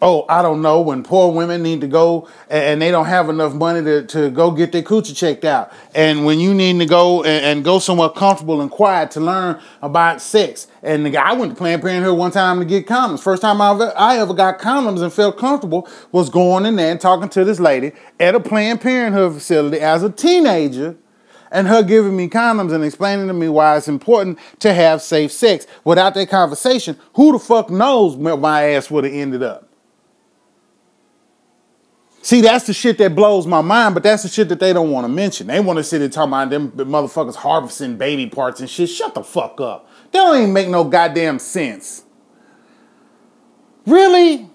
oh, 0.00 0.24
I 0.28 0.42
don't 0.42 0.62
know, 0.62 0.80
when 0.80 1.02
poor 1.02 1.32
women 1.32 1.62
need 1.62 1.80
to 1.80 1.86
go 1.86 2.28
and 2.48 2.80
they 2.80 2.90
don't 2.90 3.06
have 3.06 3.28
enough 3.28 3.54
money 3.54 3.82
to, 3.82 4.06
to 4.06 4.30
go 4.30 4.50
get 4.50 4.72
their 4.72 4.82
coochie 4.82 5.16
checked 5.16 5.44
out. 5.44 5.72
And 5.94 6.24
when 6.24 6.40
you 6.40 6.54
need 6.54 6.78
to 6.78 6.86
go 6.86 7.22
and, 7.24 7.44
and 7.44 7.64
go 7.64 7.78
somewhere 7.78 8.08
comfortable 8.08 8.60
and 8.60 8.70
quiet 8.70 9.10
to 9.12 9.20
learn 9.20 9.60
about 9.82 10.20
sex. 10.20 10.68
And 10.82 11.04
the 11.04 11.10
guy, 11.10 11.30
I 11.30 11.32
went 11.32 11.52
to 11.52 11.56
Planned 11.56 11.82
Parenthood 11.82 12.16
one 12.16 12.30
time 12.30 12.58
to 12.60 12.64
get 12.64 12.86
condoms. 12.86 13.20
First 13.20 13.42
time 13.42 13.60
I 13.60 13.70
ever, 13.70 13.92
I 13.96 14.18
ever 14.18 14.34
got 14.34 14.58
condoms 14.58 15.02
and 15.02 15.12
felt 15.12 15.38
comfortable 15.38 15.88
was 16.12 16.30
going 16.30 16.66
in 16.66 16.76
there 16.76 16.90
and 16.90 17.00
talking 17.00 17.28
to 17.30 17.44
this 17.44 17.60
lady 17.60 17.92
at 18.20 18.34
a 18.34 18.40
Planned 18.40 18.80
Parenthood 18.80 19.34
facility 19.34 19.80
as 19.80 20.02
a 20.02 20.10
teenager 20.10 20.96
and 21.50 21.66
her 21.66 21.82
giving 21.82 22.16
me 22.16 22.28
condoms 22.28 22.72
and 22.72 22.84
explaining 22.84 23.26
to 23.26 23.32
me 23.32 23.48
why 23.48 23.76
it's 23.76 23.88
important 23.88 24.38
to 24.60 24.74
have 24.74 25.02
safe 25.02 25.32
sex. 25.32 25.66
Without 25.84 26.14
that 26.14 26.28
conversation, 26.28 26.98
who 27.14 27.32
the 27.32 27.38
fuck 27.38 27.70
knows 27.70 28.16
where 28.16 28.36
my 28.36 28.70
ass 28.70 28.90
would 28.90 29.04
have 29.04 29.12
ended 29.12 29.42
up? 29.42 29.67
See, 32.28 32.42
that's 32.42 32.66
the 32.66 32.74
shit 32.74 32.98
that 32.98 33.14
blows 33.14 33.46
my 33.46 33.62
mind, 33.62 33.94
but 33.94 34.02
that's 34.02 34.22
the 34.22 34.28
shit 34.28 34.50
that 34.50 34.60
they 34.60 34.74
don't 34.74 34.90
want 34.90 35.06
to 35.06 35.08
mention. 35.08 35.46
They 35.46 35.60
want 35.60 35.78
to 35.78 35.82
sit 35.82 36.02
and 36.02 36.12
talk 36.12 36.28
about 36.28 36.50
them 36.50 36.72
motherfuckers 36.72 37.36
harvesting 37.36 37.96
baby 37.96 38.26
parts 38.26 38.60
and 38.60 38.68
shit. 38.68 38.90
Shut 38.90 39.14
the 39.14 39.24
fuck 39.24 39.62
up. 39.62 39.88
That 40.12 40.18
don't 40.18 40.36
even 40.36 40.52
make 40.52 40.68
no 40.68 40.84
goddamn 40.84 41.38
sense. 41.38 42.04
Really? 43.86 44.50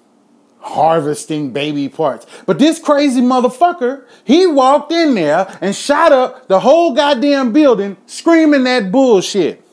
Harvesting 0.60 1.52
baby 1.52 1.90
parts. 1.90 2.28
But 2.46 2.60
this 2.60 2.78
crazy 2.78 3.22
motherfucker, 3.22 4.06
he 4.24 4.46
walked 4.46 4.92
in 4.92 5.16
there 5.16 5.58
and 5.60 5.76
shot 5.76 6.12
up 6.12 6.48
the 6.48 6.60
whole 6.60 6.94
goddamn 6.94 7.54
building 7.54 7.98
screaming 8.06 8.66
that 8.66 8.92
bullshit. 8.92 9.66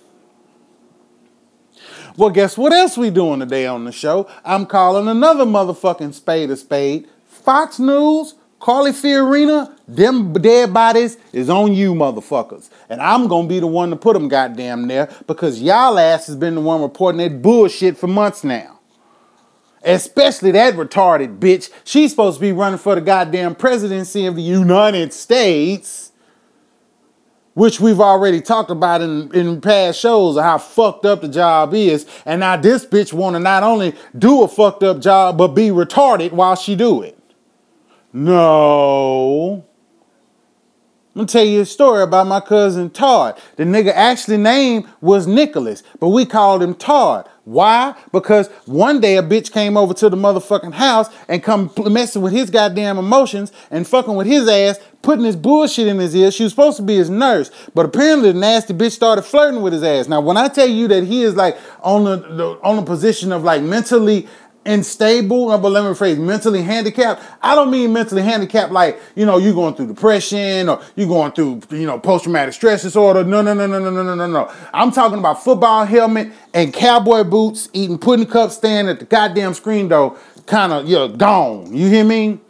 Well, 2.16 2.30
guess 2.30 2.56
what 2.56 2.72
else 2.72 2.96
we 2.96 3.10
doing 3.10 3.40
today 3.40 3.66
on 3.66 3.84
the 3.84 3.92
show? 3.92 4.26
I'm 4.42 4.64
calling 4.64 5.06
another 5.06 5.44
motherfucking 5.44 6.14
spade 6.14 6.48
a 6.48 6.56
spade 6.56 7.06
Fox 7.40 7.78
News, 7.78 8.34
Carly 8.60 8.92
Fiorina, 8.92 9.74
them 9.88 10.34
dead 10.34 10.72
bodies 10.72 11.16
is 11.32 11.48
on 11.48 11.72
you 11.72 11.94
motherfuckers. 11.94 12.68
And 12.88 13.00
I'm 13.00 13.26
gonna 13.26 13.48
be 13.48 13.58
the 13.58 13.66
one 13.66 13.90
to 13.90 13.96
put 13.96 14.12
them 14.12 14.28
goddamn 14.28 14.86
there 14.86 15.08
because 15.26 15.62
y'all 15.62 15.98
ass 15.98 16.26
has 16.26 16.36
been 16.36 16.54
the 16.54 16.60
one 16.60 16.82
reporting 16.82 17.18
that 17.18 17.42
bullshit 17.42 17.96
for 17.96 18.06
months 18.06 18.44
now. 18.44 18.78
Especially 19.82 20.50
that 20.50 20.74
retarded 20.74 21.38
bitch. 21.38 21.70
She's 21.84 22.10
supposed 22.10 22.36
to 22.36 22.40
be 22.42 22.52
running 22.52 22.78
for 22.78 22.94
the 22.94 23.00
goddamn 23.00 23.54
presidency 23.54 24.26
of 24.26 24.36
the 24.36 24.42
United 24.42 25.14
States. 25.14 26.12
Which 27.54 27.80
we've 27.80 28.00
already 28.00 28.40
talked 28.40 28.70
about 28.70 29.00
in, 29.00 29.34
in 29.34 29.60
past 29.60 29.98
shows 29.98 30.36
of 30.36 30.44
how 30.44 30.58
fucked 30.58 31.04
up 31.04 31.22
the 31.22 31.28
job 31.28 31.74
is. 31.74 32.06
And 32.24 32.40
now 32.40 32.56
this 32.56 32.84
bitch 32.84 33.12
wanna 33.12 33.40
not 33.40 33.62
only 33.62 33.94
do 34.16 34.42
a 34.42 34.48
fucked 34.48 34.82
up 34.82 35.00
job, 35.00 35.38
but 35.38 35.48
be 35.48 35.68
retarded 35.68 36.32
while 36.32 36.56
she 36.56 36.76
do 36.76 37.02
it. 37.02 37.19
No. 38.12 39.64
I'm 41.12 41.22
gonna 41.22 41.26
tell 41.26 41.44
you 41.44 41.62
a 41.62 41.66
story 41.66 42.02
about 42.02 42.28
my 42.28 42.40
cousin 42.40 42.88
Todd. 42.88 43.40
The 43.56 43.64
nigga 43.64 43.92
actually 43.92 44.36
name 44.36 44.88
was 45.00 45.26
Nicholas, 45.26 45.82
but 45.98 46.10
we 46.10 46.24
called 46.24 46.62
him 46.62 46.74
Todd. 46.74 47.28
Why? 47.44 47.96
Because 48.12 48.46
one 48.66 49.00
day 49.00 49.16
a 49.16 49.22
bitch 49.22 49.50
came 49.50 49.76
over 49.76 49.92
to 49.94 50.08
the 50.08 50.16
motherfucking 50.16 50.74
house 50.74 51.08
and 51.26 51.42
come 51.42 51.72
messing 51.78 52.22
with 52.22 52.32
his 52.32 52.48
goddamn 52.48 52.96
emotions 52.96 53.50
and 53.72 53.88
fucking 53.88 54.14
with 54.14 54.28
his 54.28 54.46
ass, 54.46 54.78
putting 55.02 55.24
his 55.24 55.34
bullshit 55.34 55.88
in 55.88 55.98
his 55.98 56.14
ear. 56.14 56.30
She 56.30 56.44
was 56.44 56.52
supposed 56.52 56.76
to 56.76 56.84
be 56.84 56.94
his 56.94 57.10
nurse, 57.10 57.50
but 57.74 57.86
apparently 57.86 58.30
the 58.30 58.38
nasty 58.38 58.72
bitch 58.72 58.92
started 58.92 59.22
flirting 59.22 59.62
with 59.62 59.72
his 59.72 59.82
ass. 59.82 60.06
Now, 60.06 60.20
when 60.20 60.36
I 60.36 60.46
tell 60.46 60.68
you 60.68 60.86
that 60.88 61.02
he 61.02 61.22
is 61.22 61.34
like 61.34 61.58
on 61.82 62.04
the, 62.04 62.16
the 62.18 62.60
on 62.62 62.76
the 62.76 62.82
position 62.82 63.32
of 63.32 63.42
like 63.42 63.62
mentally 63.62 64.28
unstable, 64.66 65.56
but 65.58 65.70
let 65.70 65.84
me 65.84 65.90
rephrase, 65.90 66.18
mentally 66.18 66.62
handicapped. 66.62 67.22
I 67.42 67.54
don't 67.54 67.70
mean 67.70 67.92
mentally 67.92 68.22
handicapped 68.22 68.72
like, 68.72 69.00
you 69.14 69.24
know, 69.24 69.38
you're 69.38 69.54
going 69.54 69.74
through 69.74 69.88
depression 69.88 70.68
or 70.68 70.82
you're 70.96 71.08
going 71.08 71.32
through, 71.32 71.62
you 71.70 71.86
know, 71.86 71.98
post-traumatic 71.98 72.54
stress 72.54 72.82
disorder. 72.82 73.24
No, 73.24 73.42
no, 73.42 73.54
no, 73.54 73.66
no, 73.66 73.78
no, 73.78 73.90
no, 73.90 74.14
no, 74.14 74.26
no. 74.26 74.52
I'm 74.72 74.92
talking 74.92 75.18
about 75.18 75.42
football 75.42 75.84
helmet 75.84 76.32
and 76.52 76.72
cowboy 76.72 77.24
boots, 77.24 77.68
eating 77.72 77.98
pudding 77.98 78.26
cup 78.26 78.50
stand 78.50 78.88
at 78.88 78.98
the 78.98 79.06
goddamn 79.06 79.54
screen 79.54 79.88
door, 79.88 80.16
kind 80.46 80.72
of, 80.72 80.88
you're 80.88 81.08
gone. 81.08 81.74
You 81.74 81.88
hear 81.88 82.04
me? 82.04 82.40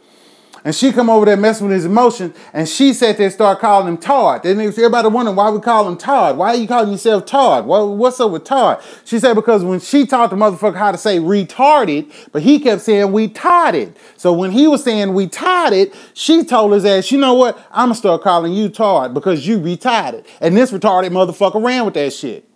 And 0.63 0.75
she 0.75 0.91
come 0.91 1.09
over 1.09 1.25
there 1.25 1.37
messing 1.37 1.67
with 1.67 1.75
his 1.75 1.85
emotions, 1.85 2.35
and 2.53 2.69
she 2.69 2.93
said 2.93 3.17
they 3.17 3.29
start 3.31 3.59
calling 3.59 3.87
him 3.87 3.97
Todd. 3.97 4.43
Then 4.43 4.59
everybody 4.59 5.07
wondering 5.07 5.35
why 5.35 5.49
we 5.49 5.59
call 5.59 5.87
him 5.87 5.97
Todd. 5.97 6.37
Why 6.37 6.49
are 6.49 6.55
you 6.55 6.67
calling 6.67 6.91
yourself 6.91 7.25
Todd? 7.25 7.65
What, 7.65 7.87
what's 7.89 8.19
up 8.19 8.29
with 8.29 8.43
Todd? 8.43 8.83
She 9.03 9.17
said 9.17 9.33
because 9.33 9.63
when 9.63 9.79
she 9.79 10.05
taught 10.05 10.29
the 10.29 10.35
motherfucker 10.35 10.77
how 10.77 10.91
to 10.91 10.99
say 10.99 11.17
retarded, 11.17 12.11
but 12.31 12.43
he 12.43 12.59
kept 12.59 12.83
saying 12.83 13.11
we 13.11 13.27
tarded. 13.27 13.97
So 14.17 14.33
when 14.33 14.51
he 14.51 14.67
was 14.67 14.83
saying 14.83 15.13
we 15.13 15.27
tarded, 15.27 15.93
she 16.13 16.43
told 16.43 16.73
his 16.73 16.85
ass, 16.85 17.11
you 17.11 17.17
know 17.17 17.33
what? 17.33 17.57
I'm 17.71 17.85
gonna 17.87 17.95
start 17.95 18.21
calling 18.21 18.53
you 18.53 18.69
Todd 18.69 19.15
because 19.15 19.47
you 19.47 19.59
retarded. 19.59 20.25
And 20.41 20.55
this 20.55 20.71
retarded 20.71 21.09
motherfucker 21.09 21.63
ran 21.63 21.85
with 21.85 21.95
that 21.95 22.13
shit. 22.13 22.50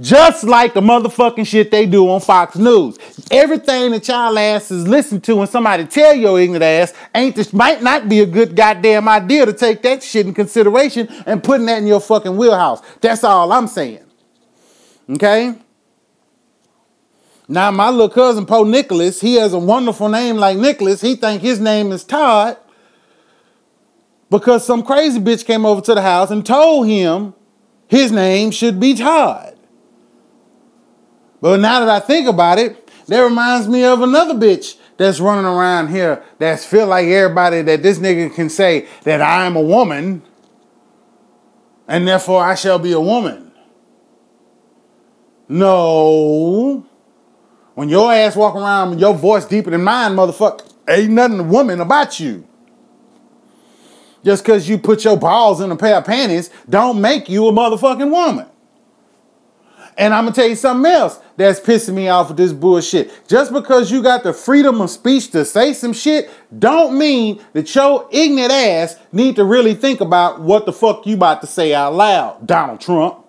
Just 0.00 0.44
like 0.44 0.72
the 0.72 0.80
motherfucking 0.80 1.46
shit 1.46 1.70
they 1.70 1.84
do 1.84 2.08
on 2.08 2.20
Fox 2.20 2.56
News. 2.56 2.96
Everything 3.30 3.90
that 3.90 4.08
y'all 4.08 4.38
asses 4.38 4.88
listen 4.88 5.20
to 5.22 5.40
and 5.40 5.48
somebody 5.48 5.84
tell 5.84 6.14
your 6.14 6.40
ignorant 6.40 6.62
ass 6.62 6.94
ain't 7.14 7.36
this 7.36 7.52
might 7.52 7.82
not 7.82 8.08
be 8.08 8.20
a 8.20 8.26
good 8.26 8.56
goddamn 8.56 9.08
idea 9.08 9.44
to 9.44 9.52
take 9.52 9.82
that 9.82 10.02
shit 10.02 10.26
in 10.26 10.32
consideration 10.32 11.06
and 11.26 11.44
putting 11.44 11.66
that 11.66 11.78
in 11.78 11.86
your 11.86 12.00
fucking 12.00 12.34
wheelhouse. 12.34 12.80
That's 13.00 13.22
all 13.24 13.52
I'm 13.52 13.66
saying. 13.66 14.04
Okay? 15.10 15.54
Now 17.46 17.70
my 17.70 17.90
little 17.90 18.08
cousin 18.08 18.46
Poe 18.46 18.64
Nicholas, 18.64 19.20
he 19.20 19.34
has 19.34 19.52
a 19.52 19.58
wonderful 19.58 20.08
name 20.08 20.36
like 20.36 20.56
Nicholas. 20.56 21.02
He 21.02 21.14
think 21.14 21.42
his 21.42 21.60
name 21.60 21.92
is 21.92 22.04
Todd 22.04 22.56
because 24.30 24.64
some 24.64 24.82
crazy 24.82 25.20
bitch 25.20 25.44
came 25.44 25.66
over 25.66 25.82
to 25.82 25.94
the 25.94 26.00
house 26.00 26.30
and 26.30 26.46
told 26.46 26.86
him 26.86 27.34
his 27.86 28.10
name 28.10 28.50
should 28.50 28.80
be 28.80 28.94
Todd. 28.94 29.58
But 31.40 31.60
now 31.60 31.80
that 31.80 31.88
I 31.88 32.00
think 32.00 32.28
about 32.28 32.58
it, 32.58 32.88
that 33.06 33.20
reminds 33.20 33.68
me 33.68 33.84
of 33.84 34.02
another 34.02 34.34
bitch 34.34 34.76
that's 34.96 35.18
running 35.18 35.46
around 35.46 35.88
here 35.88 36.22
that's 36.38 36.64
feel 36.64 36.86
like 36.86 37.06
everybody 37.06 37.62
that 37.62 37.82
this 37.82 37.98
nigga 37.98 38.32
can 38.34 38.50
say 38.50 38.86
that 39.04 39.20
I 39.20 39.46
am 39.46 39.56
a 39.56 39.62
woman 39.62 40.22
and 41.88 42.06
therefore 42.06 42.44
I 42.44 42.54
shall 42.54 42.78
be 42.78 42.92
a 42.92 43.00
woman. 43.00 43.50
No. 45.48 46.86
When 47.74 47.88
your 47.88 48.12
ass 48.12 48.36
walk 48.36 48.54
around 48.54 48.90
with 48.90 49.00
your 49.00 49.14
voice 49.14 49.44
deeper 49.44 49.70
than 49.70 49.82
mine, 49.82 50.12
motherfucker, 50.12 50.72
ain't 50.88 51.10
nothing 51.10 51.48
woman 51.48 51.80
about 51.80 52.20
you. 52.20 52.46
Just 54.24 54.44
because 54.44 54.68
you 54.68 54.78
put 54.78 55.02
your 55.02 55.16
balls 55.16 55.60
in 55.60 55.72
a 55.72 55.76
pair 55.76 55.96
of 55.96 56.04
panties 56.04 56.50
don't 56.68 57.00
make 57.00 57.28
you 57.28 57.48
a 57.48 57.52
motherfucking 57.52 58.10
woman. 58.10 58.46
And 59.96 60.14
I'm 60.14 60.24
gonna 60.24 60.34
tell 60.34 60.48
you 60.48 60.56
something 60.56 60.90
else 60.90 61.18
that's 61.40 61.60
pissing 61.60 61.94
me 61.94 62.08
off 62.08 62.28
with 62.28 62.36
this 62.36 62.52
bullshit. 62.52 63.26
Just 63.26 63.52
because 63.52 63.90
you 63.90 64.02
got 64.02 64.22
the 64.22 64.32
freedom 64.32 64.80
of 64.80 64.90
speech 64.90 65.30
to 65.30 65.44
say 65.44 65.72
some 65.72 65.92
shit, 65.92 66.30
don't 66.58 66.96
mean 66.98 67.40
that 67.52 67.74
your 67.74 68.08
ignorant 68.12 68.52
ass 68.52 68.96
need 69.12 69.36
to 69.36 69.44
really 69.44 69.74
think 69.74 70.00
about 70.00 70.40
what 70.40 70.66
the 70.66 70.72
fuck 70.72 71.06
you 71.06 71.14
about 71.14 71.40
to 71.40 71.46
say 71.46 71.74
out 71.74 71.94
loud, 71.94 72.46
Donald 72.46 72.80
Trump. 72.80 73.24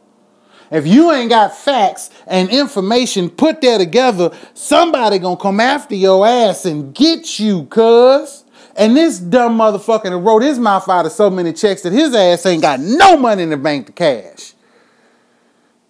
If 0.72 0.88
you 0.88 1.12
ain't 1.12 1.30
got 1.30 1.56
facts 1.56 2.10
and 2.28 2.50
information 2.50 3.30
put 3.30 3.60
there 3.62 3.78
together, 3.78 4.32
somebody 4.54 5.20
gonna 5.20 5.36
come 5.36 5.60
after 5.60 5.96
your 5.96 6.26
ass 6.26 6.66
and 6.66 6.96
get 6.96 7.40
you, 7.40 7.66
cuz. 7.66 8.46
And 8.76 8.96
this 8.96 9.20
dumb 9.20 9.58
motherfucker 9.58 10.24
wrote 10.26 10.44
his 10.44 10.58
mouth 10.58 10.88
out 10.88 11.06
of 11.06 11.12
so 11.12 11.30
many 11.30 11.52
checks 11.52 11.82
that 11.82 11.92
his 11.92 12.16
ass 12.16 12.46
ain't 12.46 12.62
got 12.62 12.80
no 12.80 13.18
money 13.18 13.44
in 13.44 13.50
the 13.50 13.58
bank 13.58 13.88
to 13.88 13.92
cash. 13.92 14.54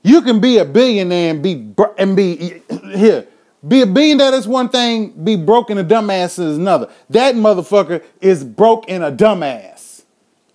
You 0.03 0.21
can 0.21 0.39
be 0.39 0.57
a 0.57 0.65
billionaire 0.65 1.31
and 1.31 1.43
be 1.43 1.73
and 1.97 2.15
be 2.15 2.61
here. 2.93 3.27
Be 3.67 3.81
a 3.81 3.85
billionaire 3.85 4.33
is 4.33 4.47
one 4.47 4.69
thing. 4.69 5.11
Be 5.23 5.35
broke 5.35 5.69
and 5.69 5.79
a 5.79 5.83
dumbass 5.83 6.39
is 6.39 6.57
another. 6.57 6.89
That 7.09 7.35
motherfucker 7.35 8.03
is 8.19 8.43
broke 8.43 8.85
and 8.87 9.03
a 9.03 9.11
dumbass. 9.11 10.03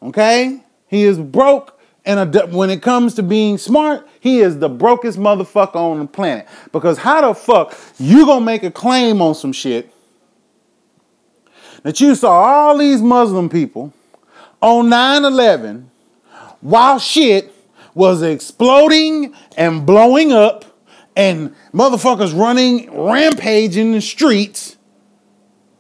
Okay, 0.02 0.62
he 0.88 1.04
is 1.04 1.18
broke 1.18 1.80
and 2.04 2.34
a 2.34 2.46
when 2.46 2.70
it 2.70 2.82
comes 2.82 3.14
to 3.14 3.22
being 3.22 3.58
smart, 3.58 4.08
he 4.20 4.38
is 4.38 4.58
the 4.58 4.68
brokest 4.68 5.18
motherfucker 5.18 5.76
on 5.76 5.98
the 6.00 6.06
planet. 6.06 6.46
Because 6.72 6.98
how 6.98 7.20
the 7.20 7.34
fuck 7.34 7.76
you 7.98 8.26
gonna 8.26 8.44
make 8.44 8.62
a 8.62 8.70
claim 8.70 9.20
on 9.20 9.34
some 9.34 9.52
shit 9.52 9.92
that 11.82 12.00
you 12.00 12.14
saw 12.14 12.32
all 12.32 12.78
these 12.78 13.02
Muslim 13.02 13.48
people 13.48 13.92
on 14.60 14.88
9/11 14.88 15.84
while 16.60 16.98
shit 16.98 17.52
was 17.96 18.22
exploding 18.22 19.34
and 19.56 19.86
blowing 19.86 20.30
up 20.30 20.66
and 21.16 21.54
motherfuckers 21.72 22.38
running 22.38 22.94
rampage 22.94 23.78
in 23.78 23.92
the 23.92 24.02
streets, 24.02 24.76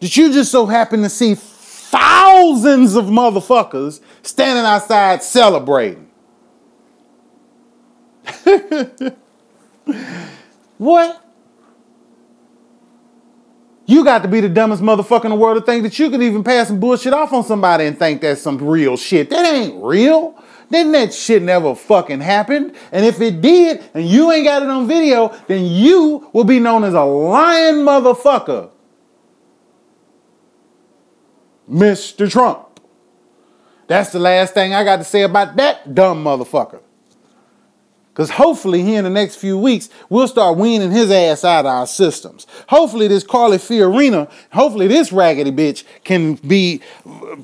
did 0.00 0.16
you 0.16 0.32
just 0.32 0.50
so 0.50 0.64
happen 0.64 1.02
to 1.02 1.10
see 1.10 1.34
thousands 1.34 2.96
of 2.96 3.04
motherfuckers 3.04 4.00
standing 4.22 4.64
outside 4.64 5.22
celebrating? 5.22 6.08
what? 10.78 11.22
You 13.84 14.04
got 14.04 14.22
to 14.22 14.28
be 14.28 14.40
the 14.40 14.48
dumbest 14.48 14.82
motherfucker 14.82 15.26
in 15.26 15.32
the 15.32 15.36
world 15.36 15.58
to 15.58 15.66
think 15.70 15.82
that 15.82 15.98
you 15.98 16.08
can 16.08 16.22
even 16.22 16.42
pass 16.42 16.68
some 16.68 16.80
bullshit 16.80 17.12
off 17.12 17.34
on 17.34 17.44
somebody 17.44 17.84
and 17.84 17.98
think 17.98 18.22
that's 18.22 18.40
some 18.40 18.56
real 18.56 18.96
shit. 18.96 19.28
That 19.28 19.44
ain't 19.44 19.84
real. 19.84 20.42
Then 20.68 20.92
that 20.92 21.14
shit 21.14 21.42
never 21.42 21.74
fucking 21.74 22.20
happened. 22.20 22.74
And 22.92 23.06
if 23.06 23.20
it 23.20 23.40
did, 23.40 23.84
and 23.94 24.06
you 24.06 24.32
ain't 24.32 24.44
got 24.44 24.62
it 24.62 24.68
on 24.68 24.88
video, 24.88 25.28
then 25.46 25.64
you 25.64 26.28
will 26.32 26.44
be 26.44 26.58
known 26.58 26.84
as 26.84 26.94
a 26.94 27.04
lying 27.04 27.76
motherfucker. 27.76 28.70
Mr. 31.70 32.30
Trump. 32.30 32.80
That's 33.86 34.10
the 34.10 34.18
last 34.18 34.54
thing 34.54 34.74
I 34.74 34.82
got 34.82 34.96
to 34.96 35.04
say 35.04 35.22
about 35.22 35.56
that 35.56 35.94
dumb 35.94 36.24
motherfucker. 36.24 36.80
Because 38.16 38.30
hopefully, 38.30 38.82
here 38.82 38.96
in 38.96 39.04
the 39.04 39.10
next 39.10 39.36
few 39.36 39.58
weeks, 39.58 39.90
we'll 40.08 40.26
start 40.26 40.56
weaning 40.56 40.90
his 40.90 41.10
ass 41.10 41.44
out 41.44 41.66
of 41.66 41.66
our 41.66 41.86
systems. 41.86 42.46
Hopefully, 42.68 43.08
this 43.08 43.22
Carly 43.22 43.58
Fiorina, 43.58 44.30
hopefully, 44.52 44.86
this 44.86 45.12
raggedy 45.12 45.52
bitch 45.52 45.84
can 46.02 46.36
be 46.36 46.80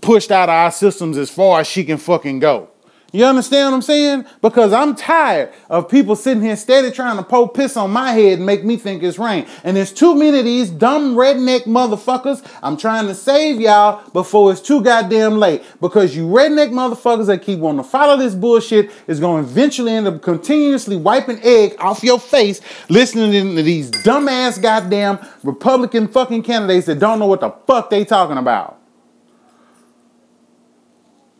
pushed 0.00 0.30
out 0.30 0.48
of 0.48 0.54
our 0.54 0.72
systems 0.72 1.18
as 1.18 1.28
far 1.30 1.60
as 1.60 1.66
she 1.66 1.84
can 1.84 1.98
fucking 1.98 2.38
go. 2.38 2.71
You 3.14 3.26
understand 3.26 3.66
what 3.66 3.76
I'm 3.76 3.82
saying? 3.82 4.24
Because 4.40 4.72
I'm 4.72 4.96
tired 4.96 5.52
of 5.68 5.86
people 5.86 6.16
sitting 6.16 6.42
here 6.42 6.56
steady 6.56 6.90
trying 6.90 7.18
to 7.18 7.22
pour 7.22 7.46
piss 7.46 7.76
on 7.76 7.90
my 7.90 8.12
head 8.12 8.38
and 8.38 8.46
make 8.46 8.64
me 8.64 8.78
think 8.78 9.02
it's 9.02 9.18
rain. 9.18 9.46
And 9.64 9.76
there's 9.76 9.92
too 9.92 10.14
many 10.14 10.38
of 10.38 10.46
these 10.46 10.70
dumb 10.70 11.14
redneck 11.14 11.64
motherfuckers. 11.64 12.42
I'm 12.62 12.78
trying 12.78 13.06
to 13.08 13.14
save 13.14 13.60
y'all 13.60 14.02
before 14.12 14.50
it's 14.50 14.62
too 14.62 14.82
goddamn 14.82 15.36
late. 15.36 15.62
Because 15.82 16.16
you 16.16 16.26
redneck 16.26 16.70
motherfuckers 16.70 17.26
that 17.26 17.42
keep 17.42 17.58
wanting 17.58 17.84
to 17.84 17.88
follow 17.88 18.16
this 18.16 18.34
bullshit 18.34 18.90
is 19.06 19.20
going 19.20 19.44
to 19.44 19.50
eventually 19.50 19.92
end 19.92 20.06
up 20.06 20.22
continuously 20.22 20.96
wiping 20.96 21.38
egg 21.42 21.76
off 21.80 22.02
your 22.02 22.18
face 22.18 22.62
listening 22.88 23.30
to 23.56 23.62
these 23.62 23.90
dumbass 23.90 24.60
goddamn 24.60 25.18
Republican 25.42 26.08
fucking 26.08 26.42
candidates 26.42 26.86
that 26.86 26.98
don't 26.98 27.18
know 27.18 27.26
what 27.26 27.40
the 27.40 27.50
fuck 27.66 27.90
they 27.90 28.06
talking 28.06 28.38
about. 28.38 28.81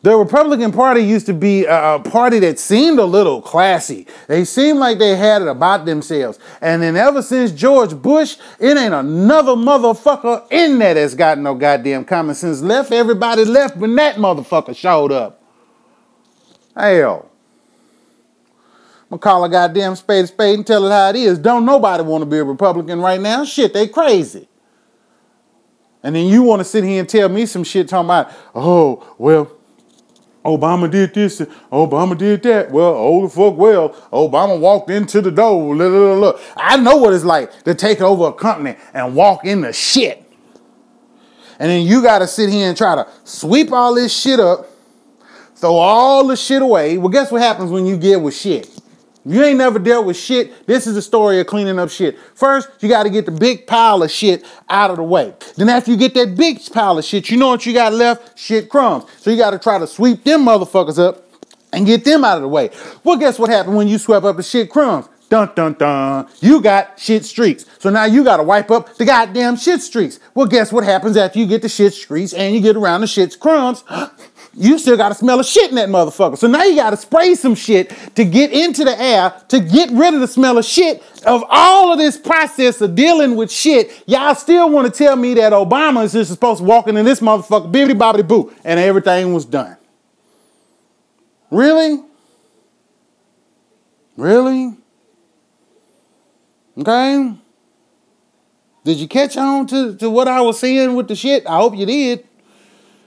The 0.02 0.16
Republican 0.16 0.72
Party 0.72 1.00
used 1.00 1.26
to 1.26 1.32
be 1.32 1.64
a 1.64 2.00
party 2.00 2.40
that 2.40 2.58
seemed 2.58 2.98
a 2.98 3.04
little 3.04 3.40
classy. 3.40 4.08
They 4.26 4.44
seemed 4.44 4.80
like 4.80 4.98
they 4.98 5.14
had 5.14 5.42
it 5.42 5.48
about 5.48 5.84
themselves. 5.84 6.40
And 6.60 6.82
then 6.82 6.96
ever 6.96 7.22
since 7.22 7.52
George 7.52 7.94
Bush, 7.94 8.36
it 8.58 8.76
ain't 8.76 8.94
another 8.94 9.52
motherfucker 9.52 10.44
in 10.50 10.80
there 10.80 10.94
that's 10.94 11.14
got 11.14 11.38
no 11.38 11.54
goddamn 11.54 12.04
common 12.04 12.34
sense 12.34 12.62
left. 12.62 12.90
Everybody 12.90 13.44
left 13.44 13.76
when 13.76 13.94
that 13.94 14.16
motherfucker 14.16 14.76
showed 14.76 15.12
up. 15.12 15.40
Hell. 16.76 17.30
I'm 19.04 19.18
gonna 19.18 19.20
call 19.20 19.44
a 19.44 19.48
goddamn 19.48 19.94
spade 19.94 20.24
a 20.24 20.26
spade 20.26 20.56
and 20.56 20.66
tell 20.66 20.84
it 20.84 20.90
how 20.90 21.10
it 21.10 21.16
is. 21.16 21.38
Don't 21.38 21.64
nobody 21.64 22.02
want 22.02 22.22
to 22.22 22.26
be 22.26 22.38
a 22.38 22.44
Republican 22.44 23.00
right 23.00 23.20
now. 23.20 23.44
Shit, 23.44 23.72
they 23.72 23.86
crazy. 23.86 24.48
And 26.02 26.16
then 26.16 26.26
you 26.26 26.42
want 26.42 26.58
to 26.58 26.64
sit 26.64 26.82
here 26.82 26.98
and 26.98 27.08
tell 27.08 27.28
me 27.28 27.46
some 27.46 27.62
shit 27.62 27.88
talking 27.88 28.06
about, 28.06 28.32
oh, 28.54 29.14
well, 29.18 29.52
Obama 30.44 30.90
did 30.90 31.14
this, 31.14 31.40
Obama 31.70 32.18
did 32.18 32.42
that. 32.42 32.70
Well, 32.70 32.94
oh 32.96 33.22
the 33.22 33.28
fuck 33.28 33.56
well, 33.56 33.90
Obama 34.12 34.58
walked 34.58 34.90
into 34.90 35.20
the 35.20 35.30
door. 35.30 35.76
Look. 35.76 36.40
I 36.56 36.76
know 36.76 36.96
what 36.96 37.12
it's 37.12 37.24
like 37.24 37.62
to 37.64 37.74
take 37.74 38.00
over 38.00 38.28
a 38.28 38.32
company 38.32 38.76
and 38.92 39.14
walk 39.14 39.44
in 39.44 39.60
the 39.60 39.72
shit. 39.72 40.18
And 41.58 41.70
then 41.70 41.86
you 41.86 42.02
gotta 42.02 42.26
sit 42.26 42.50
here 42.50 42.68
and 42.68 42.76
try 42.76 42.96
to 42.96 43.06
sweep 43.22 43.70
all 43.70 43.94
this 43.94 44.12
shit 44.12 44.40
up, 44.40 44.66
throw 45.54 45.74
all 45.76 46.26
the 46.26 46.36
shit 46.36 46.60
away. 46.60 46.98
Well, 46.98 47.10
guess 47.10 47.30
what 47.30 47.40
happens 47.40 47.70
when 47.70 47.86
you 47.86 47.96
get 47.96 48.20
with 48.20 48.34
shit? 48.34 48.71
You 49.24 49.42
ain't 49.44 49.58
never 49.58 49.78
dealt 49.78 50.04
with 50.04 50.16
shit, 50.16 50.66
this 50.66 50.86
is 50.86 50.94
the 50.94 51.02
story 51.02 51.38
of 51.38 51.46
cleaning 51.46 51.78
up 51.78 51.90
shit. 51.90 52.18
First, 52.34 52.68
you 52.80 52.88
got 52.88 53.04
to 53.04 53.10
get 53.10 53.24
the 53.24 53.32
big 53.32 53.66
pile 53.68 54.02
of 54.02 54.10
shit 54.10 54.44
out 54.68 54.90
of 54.90 54.96
the 54.96 55.04
way. 55.04 55.34
Then 55.56 55.68
after 55.68 55.92
you 55.92 55.96
get 55.96 56.14
that 56.14 56.36
big 56.36 56.60
pile 56.72 56.98
of 56.98 57.04
shit, 57.04 57.30
you 57.30 57.36
know 57.36 57.48
what 57.48 57.64
you 57.64 57.72
got 57.72 57.92
left? 57.92 58.36
Shit 58.36 58.68
crumbs. 58.68 59.04
So 59.18 59.30
you 59.30 59.36
got 59.36 59.50
to 59.50 59.58
try 59.58 59.78
to 59.78 59.86
sweep 59.86 60.24
them 60.24 60.44
motherfuckers 60.44 60.98
up 60.98 61.22
and 61.72 61.86
get 61.86 62.04
them 62.04 62.24
out 62.24 62.36
of 62.36 62.42
the 62.42 62.48
way. 62.48 62.70
Well, 63.04 63.16
guess 63.16 63.38
what 63.38 63.48
happened 63.48 63.76
when 63.76 63.86
you 63.86 63.98
swept 63.98 64.26
up 64.26 64.36
the 64.36 64.42
shit 64.42 64.70
crumbs? 64.70 65.08
Dun 65.30 65.50
dun 65.54 65.74
dun. 65.74 66.28
You 66.40 66.60
got 66.60 66.98
shit 66.98 67.24
streaks. 67.24 67.64
So 67.78 67.88
now 67.88 68.04
you 68.04 68.22
got 68.22 68.36
to 68.36 68.42
wipe 68.42 68.70
up 68.70 68.96
the 68.96 69.06
goddamn 69.06 69.56
shit 69.56 69.80
streaks. 69.80 70.20
Well, 70.34 70.46
guess 70.46 70.70
what 70.72 70.84
happens 70.84 71.16
after 71.16 71.38
you 71.38 71.46
get 71.46 71.62
the 71.62 71.70
shit 71.70 71.94
streaks 71.94 72.34
and 72.34 72.54
you 72.54 72.60
get 72.60 72.76
around 72.76 73.00
the 73.00 73.06
shit's 73.06 73.36
crumbs? 73.36 73.82
you 74.54 74.78
still 74.78 74.96
got 74.96 75.08
to 75.08 75.14
smell 75.14 75.40
a 75.40 75.44
shit 75.44 75.70
in 75.70 75.76
that 75.76 75.88
motherfucker. 75.88 76.36
So 76.36 76.46
now 76.46 76.62
you 76.64 76.76
got 76.76 76.90
to 76.90 76.96
spray 76.96 77.34
some 77.34 77.54
shit 77.54 77.90
to 78.16 78.24
get 78.24 78.52
into 78.52 78.84
the 78.84 79.00
air 79.00 79.34
to 79.48 79.60
get 79.60 79.90
rid 79.90 80.14
of 80.14 80.20
the 80.20 80.28
smell 80.28 80.58
of 80.58 80.64
shit. 80.64 81.02
Of 81.24 81.44
all 81.48 81.92
of 81.92 81.98
this 81.98 82.18
process 82.18 82.80
of 82.80 82.94
dealing 82.94 83.36
with 83.36 83.50
shit, 83.50 84.02
y'all 84.06 84.34
still 84.34 84.68
want 84.70 84.92
to 84.92 84.96
tell 84.96 85.16
me 85.16 85.34
that 85.34 85.52
Obama 85.52 86.04
is 86.04 86.12
just 86.12 86.30
supposed 86.30 86.58
to 86.58 86.64
walk 86.64 86.88
in 86.88 86.94
this 86.96 87.20
motherfucker, 87.20 87.72
bibbity 87.72 87.98
bobbity 87.98 88.26
boo, 88.26 88.52
and 88.64 88.78
everything 88.78 89.32
was 89.32 89.44
done. 89.44 89.76
Really? 91.50 92.02
Really? 94.16 94.76
Okay? 96.76 97.34
Did 98.84 98.98
you 98.98 99.06
catch 99.06 99.36
on 99.36 99.66
to, 99.68 99.96
to 99.96 100.10
what 100.10 100.28
I 100.28 100.40
was 100.40 100.58
saying 100.58 100.94
with 100.94 101.08
the 101.08 101.14
shit? 101.14 101.46
I 101.46 101.56
hope 101.56 101.76
you 101.76 101.86
did. 101.86 102.26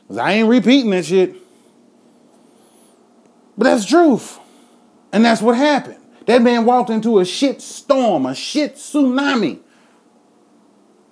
Because 0.05 0.17
I 0.17 0.33
ain't 0.33 0.49
repeating 0.49 0.91
that 0.91 1.05
shit. 1.05 1.35
But 3.57 3.65
that's 3.65 3.85
truth. 3.85 4.39
And 5.11 5.25
that's 5.25 5.41
what 5.41 5.57
happened. 5.57 5.97
That 6.27 6.41
man 6.41 6.65
walked 6.65 6.89
into 6.89 7.19
a 7.19 7.25
shit 7.25 7.61
storm, 7.61 8.25
a 8.25 8.35
shit 8.35 8.75
tsunami. 8.75 9.59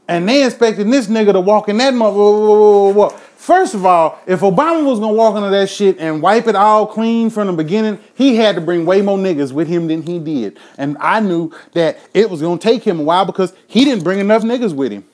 And 0.07 0.27
they 0.27 0.45
expecting 0.45 0.89
this 0.89 1.07
nigga 1.07 1.33
to 1.33 1.39
walk 1.39 1.69
in 1.69 1.77
that 1.77 1.93
mother. 1.93 3.15
First 3.37 3.73
of 3.73 3.85
all, 3.85 4.19
if 4.27 4.41
Obama 4.41 4.85
was 4.85 4.99
gonna 4.99 5.13
walk 5.13 5.35
into 5.35 5.49
that 5.49 5.69
shit 5.69 5.97
and 5.99 6.21
wipe 6.21 6.47
it 6.47 6.55
all 6.55 6.85
clean 6.85 7.29
from 7.29 7.47
the 7.47 7.53
beginning, 7.53 7.99
he 8.15 8.35
had 8.35 8.55
to 8.55 8.61
bring 8.61 8.85
way 8.85 9.01
more 9.01 9.17
niggas 9.17 9.51
with 9.53 9.67
him 9.67 9.87
than 9.87 10.01
he 10.01 10.19
did. 10.19 10.59
And 10.77 10.97
I 10.99 11.19
knew 11.19 11.51
that 11.73 11.97
it 12.13 12.29
was 12.29 12.41
gonna 12.41 12.57
take 12.57 12.83
him 12.83 12.99
a 12.99 13.03
while 13.03 13.25
because 13.25 13.53
he 13.67 13.85
didn't 13.85 14.03
bring 14.03 14.19
enough 14.19 14.43
niggas 14.43 14.73
with 14.73 14.91
him. 14.91 15.05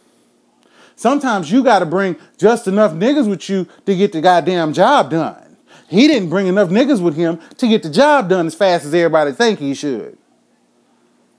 Sometimes 0.99 1.49
you 1.49 1.63
got 1.63 1.79
to 1.79 1.85
bring 1.85 2.17
just 2.37 2.67
enough 2.67 2.91
niggas 2.91 3.25
with 3.25 3.49
you 3.49 3.65
to 3.85 3.95
get 3.95 4.11
the 4.11 4.19
goddamn 4.19 4.73
job 4.73 5.09
done. 5.09 5.55
He 5.87 6.09
didn't 6.09 6.29
bring 6.29 6.47
enough 6.47 6.67
niggas 6.67 7.01
with 7.01 7.15
him 7.15 7.39
to 7.57 7.69
get 7.69 7.83
the 7.83 7.89
job 7.89 8.27
done 8.27 8.47
as 8.47 8.53
fast 8.53 8.83
as 8.83 8.93
everybody 8.93 9.31
think 9.31 9.59
he 9.59 9.73
should. 9.73 10.17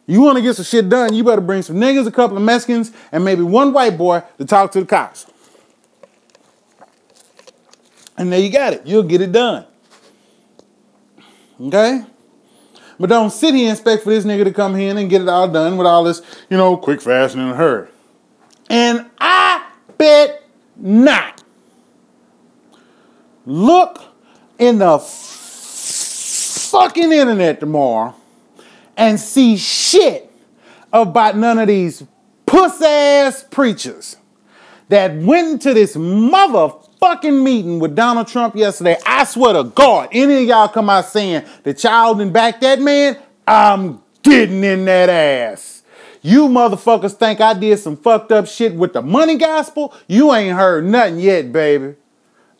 You 0.06 0.22
want 0.22 0.38
to 0.38 0.42
get 0.42 0.56
some 0.56 0.64
shit 0.64 0.88
done, 0.88 1.12
you 1.12 1.22
better 1.22 1.42
bring 1.42 1.60
some 1.60 1.76
niggas, 1.76 2.06
a 2.06 2.10
couple 2.10 2.38
of 2.38 2.42
Mexicans, 2.42 2.90
and 3.12 3.22
maybe 3.22 3.42
one 3.42 3.74
white 3.74 3.98
boy 3.98 4.22
to 4.38 4.46
talk 4.46 4.72
to 4.72 4.80
the 4.80 4.86
cops. 4.86 5.26
And 8.16 8.32
there 8.32 8.40
you 8.40 8.50
got 8.50 8.72
it. 8.72 8.86
You'll 8.86 9.02
get 9.02 9.20
it 9.20 9.30
done. 9.30 9.66
Okay? 11.60 12.02
But 12.98 13.10
don't 13.10 13.30
sit 13.30 13.54
here 13.54 13.68
and 13.68 13.76
expect 13.76 14.04
for 14.04 14.08
this 14.08 14.24
nigga 14.24 14.44
to 14.44 14.54
come 14.54 14.74
in 14.76 14.96
and 14.96 15.10
get 15.10 15.20
it 15.20 15.28
all 15.28 15.48
done 15.48 15.76
with 15.76 15.86
all 15.86 16.02
this, 16.02 16.22
you 16.48 16.56
know, 16.56 16.78
quick, 16.78 17.02
fast, 17.02 17.34
and 17.34 17.42
in 17.42 17.50
a 17.50 17.54
hurry. 17.54 17.88
And 18.70 19.10
I 19.18 19.49
bet 20.00 20.42
not. 20.76 21.42
Look 23.44 24.02
in 24.58 24.78
the 24.78 24.98
fucking 26.70 27.12
internet 27.12 27.60
tomorrow 27.60 28.14
and 28.96 29.20
see 29.20 29.58
shit 29.58 30.32
about 30.90 31.36
none 31.36 31.58
of 31.58 31.68
these 31.68 32.02
puss 32.46 32.80
ass 32.80 33.44
preachers 33.50 34.16
that 34.88 35.14
went 35.16 35.48
into 35.48 35.74
this 35.74 35.94
motherfucking 35.96 37.42
meeting 37.42 37.78
with 37.78 37.94
Donald 37.94 38.26
Trump 38.26 38.56
yesterday. 38.56 38.96
I 39.04 39.24
swear 39.24 39.52
to 39.52 39.64
God, 39.64 40.08
any 40.12 40.42
of 40.42 40.48
y'all 40.48 40.68
come 40.68 40.88
out 40.88 41.04
saying 41.04 41.44
the 41.62 41.74
child 41.74 42.18
didn't 42.18 42.32
back 42.32 42.60
that 42.62 42.80
man, 42.80 43.18
I'm 43.46 44.00
getting 44.22 44.64
in 44.64 44.86
that 44.86 45.10
ass. 45.10 45.79
You 46.22 46.48
motherfuckers 46.48 47.14
think 47.14 47.40
I 47.40 47.54
did 47.54 47.78
some 47.78 47.96
fucked 47.96 48.32
up 48.32 48.46
shit 48.46 48.74
with 48.74 48.92
the 48.92 49.02
money 49.02 49.36
gospel? 49.36 49.94
You 50.06 50.34
ain't 50.34 50.56
heard 50.56 50.84
nothing 50.84 51.18
yet, 51.20 51.52
baby. 51.52 51.94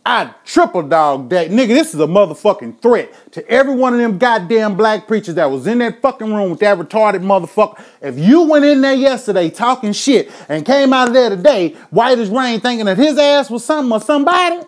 I 0.05 0.35
triple 0.47 0.83
dog 0.83 1.29
that. 1.29 1.51
Nigga, 1.51 1.69
this 1.69 1.95
is 1.95 2.01
a 2.01 2.07
motherfucking 2.07 2.81
threat 2.81 3.13
to 3.33 3.47
every 3.49 3.75
one 3.75 3.93
of 3.93 4.01
them 4.01 4.17
goddamn 4.17 4.77
black 4.77 5.07
preachers 5.07 5.35
that 5.35 5.51
was 5.51 5.67
in 5.67 5.79
that 5.79 6.01
fucking 6.01 6.33
room 6.33 6.51
with 6.51 6.61
that 6.61 6.79
retarded 6.79 7.23
motherfucker. 7.23 7.83
If 8.01 8.19
you 8.19 8.43
went 8.43 8.65
in 8.65 8.81
there 8.81 8.95
yesterday 8.95 9.51
talking 9.51 9.93
shit 9.93 10.31
and 10.49 10.65
came 10.65 10.95
out 10.95 11.09
of 11.09 11.15
there 11.15 11.29
today, 11.29 11.75
white 11.91 12.19
as 12.19 12.31
rain, 12.31 12.61
thinking 12.61 12.87
that 12.87 12.97
his 12.97 13.19
ass 13.19 13.51
was 13.51 13.63
something 13.63 13.93
or 13.93 14.01
somebody, 14.01 14.63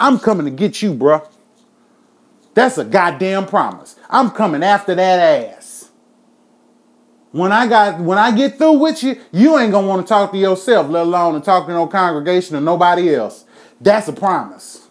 I'm 0.00 0.18
coming 0.18 0.44
to 0.46 0.50
get 0.50 0.82
you, 0.82 0.92
bruh. 0.92 1.26
That's 2.54 2.78
a 2.78 2.84
goddamn 2.84 3.46
promise. 3.46 3.94
I'm 4.08 4.30
coming 4.30 4.64
after 4.64 4.94
that 4.96 5.20
ass. 5.20 5.59
When 7.32 7.52
I 7.52 7.68
got 7.68 8.00
when 8.00 8.18
I 8.18 8.34
get 8.34 8.58
through 8.58 8.78
with 8.78 9.02
you, 9.04 9.20
you 9.30 9.56
ain't 9.58 9.70
gonna 9.72 9.86
want 9.86 10.04
to 10.04 10.08
talk 10.08 10.32
to 10.32 10.38
yourself, 10.38 10.88
let 10.88 11.02
alone 11.02 11.34
to 11.34 11.40
talk 11.40 11.66
to 11.66 11.72
no 11.72 11.86
congregation 11.86 12.56
or 12.56 12.60
nobody 12.60 13.14
else. 13.14 13.44
That's 13.80 14.08
a 14.08 14.12
promise. 14.12 14.88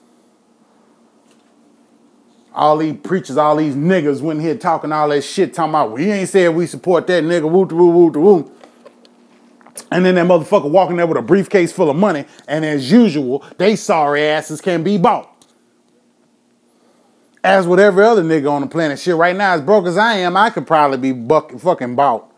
All 2.53 2.77
these 2.77 2.97
preachers, 3.03 3.37
all 3.37 3.57
these 3.57 3.75
niggas 3.75 4.21
went 4.21 4.41
here 4.41 4.55
talking 4.55 4.91
all 4.91 5.09
that 5.09 5.21
shit, 5.23 5.53
talking 5.53 5.71
about 5.71 5.91
we 5.91 6.11
ain't 6.11 6.29
said 6.29 6.55
we 6.55 6.65
support 6.65 7.07
that 7.07 7.23
nigga, 7.23 7.49
woo 7.49 7.65
woo 7.65 7.89
woo 7.89 8.19
woo. 8.19 8.51
And 9.91 10.05
then 10.05 10.15
that 10.15 10.25
motherfucker 10.25 10.69
walking 10.69 10.97
there 10.97 11.07
with 11.07 11.17
a 11.17 11.21
briefcase 11.21 11.71
full 11.71 11.89
of 11.89 11.95
money, 11.95 12.25
and 12.47 12.63
as 12.63 12.91
usual, 12.91 13.43
they 13.57 13.75
sorry 13.75 14.23
asses 14.23 14.61
can 14.61 14.83
be 14.83 14.97
bought. 14.97 15.29
As 17.43 17.65
with 17.65 17.79
every 17.79 18.03
other 18.03 18.23
nigga 18.23 18.51
on 18.51 18.61
the 18.61 18.67
planet, 18.67 18.99
shit, 18.99 19.15
right 19.15 19.35
now, 19.35 19.53
as 19.53 19.61
broke 19.61 19.85
as 19.87 19.97
I 19.97 20.15
am, 20.15 20.35
I 20.35 20.49
could 20.49 20.67
probably 20.67 20.97
be 20.97 21.11
buck, 21.13 21.57
fucking 21.57 21.95
bought. 21.95 22.28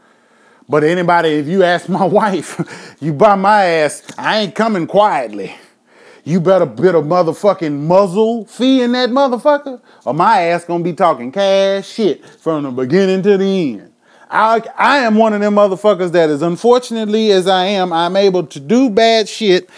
But 0.72 0.86
anybody, 0.86 1.32
if 1.32 1.48
you 1.48 1.64
ask 1.64 1.90
my 1.90 2.06
wife, 2.22 2.96
you 3.02 3.12
buy 3.12 3.36
my 3.36 3.66
ass, 3.66 4.04
I 4.18 4.40
ain't 4.40 4.56
coming 4.56 4.88
quietly. 4.88 5.54
you 6.24 6.40
better 6.40 6.66
put 6.66 6.96
a 6.96 7.02
motherfucking 7.02 7.78
muzzle 7.78 8.46
fee 8.46 8.82
in 8.82 8.94
that 8.94 9.10
motherfucker, 9.10 9.82
or 10.06 10.14
my 10.14 10.44
ass 10.44 10.64
gonna 10.64 10.82
be 10.82 10.94
talking 10.94 11.30
cash 11.30 11.90
shit 11.90 12.26
from 12.26 12.64
the 12.64 12.72
beginning 12.72 13.22
to 13.24 13.38
the 13.38 13.74
end. 13.74 13.92
I, 14.30 14.62
I 14.78 15.00
am 15.00 15.16
one 15.16 15.34
of 15.34 15.42
them 15.42 15.56
motherfuckers 15.56 16.14
that 16.14 16.30
as 16.30 16.42
unfortunately 16.42 17.32
as 17.34 17.50
I 17.50 17.66
am, 17.66 17.92
I'm 17.92 18.16
able 18.16 18.46
to 18.48 18.60
do 18.62 18.90
bad 18.90 19.28
shit, 19.28 19.70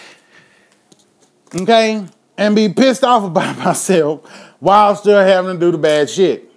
okay, 1.55 2.05
and 2.37 2.55
be 2.55 2.69
pissed 2.69 3.03
off 3.03 3.23
about 3.31 3.57
myself 3.57 4.29
while 4.59 4.95
still 4.95 5.25
having 5.25 5.55
to 5.55 5.59
do 5.59 5.71
the 5.71 5.79
bad 5.79 6.07
shit. 6.07 6.52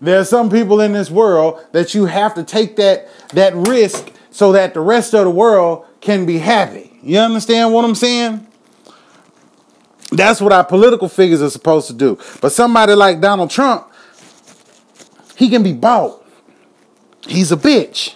There 0.00 0.18
are 0.20 0.24
some 0.24 0.50
people 0.50 0.80
in 0.80 0.92
this 0.92 1.10
world 1.10 1.64
that 1.72 1.94
you 1.94 2.06
have 2.06 2.34
to 2.34 2.44
take 2.44 2.76
that, 2.76 3.08
that 3.30 3.54
risk 3.54 4.12
so 4.30 4.52
that 4.52 4.74
the 4.74 4.80
rest 4.80 5.14
of 5.14 5.24
the 5.24 5.30
world 5.30 5.86
can 6.00 6.26
be 6.26 6.38
happy. 6.38 6.98
You 7.02 7.18
understand 7.18 7.72
what 7.72 7.84
I'm 7.84 7.94
saying? 7.94 8.46
That's 10.10 10.40
what 10.40 10.52
our 10.52 10.64
political 10.64 11.08
figures 11.08 11.42
are 11.42 11.50
supposed 11.50 11.86
to 11.88 11.92
do. 11.92 12.18
But 12.40 12.52
somebody 12.52 12.94
like 12.94 13.20
Donald 13.20 13.50
Trump, 13.50 13.90
he 15.36 15.48
can 15.48 15.62
be 15.62 15.72
bought. 15.72 16.24
He's 17.26 17.50
a 17.50 17.56
bitch. 17.56 18.14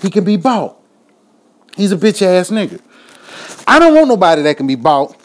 He 0.00 0.10
can 0.10 0.24
be 0.24 0.36
bought. 0.36 0.76
He's 1.76 1.92
a 1.92 1.96
bitch 1.96 2.22
ass 2.22 2.50
nigga. 2.50 2.80
I 3.66 3.78
don't 3.78 3.94
want 3.94 4.08
nobody 4.08 4.42
that 4.42 4.56
can 4.56 4.66
be 4.66 4.74
bought 4.74 5.16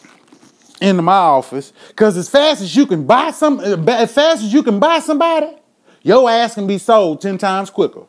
into 0.80 1.02
my 1.02 1.14
office 1.14 1.72
because 1.88 2.16
as 2.16 2.28
fast 2.28 2.60
as 2.60 2.76
you 2.76 2.86
can 2.86 3.06
buy 3.06 3.30
some, 3.30 3.60
as 3.60 4.12
fast 4.12 4.42
as 4.42 4.52
you 4.52 4.62
can 4.62 4.78
buy 4.78 4.98
somebody, 4.98 5.56
your 6.04 6.30
ass 6.30 6.54
can 6.54 6.68
be 6.68 6.78
sold 6.78 7.20
ten 7.20 7.36
times 7.36 7.70
quicker. 7.70 8.04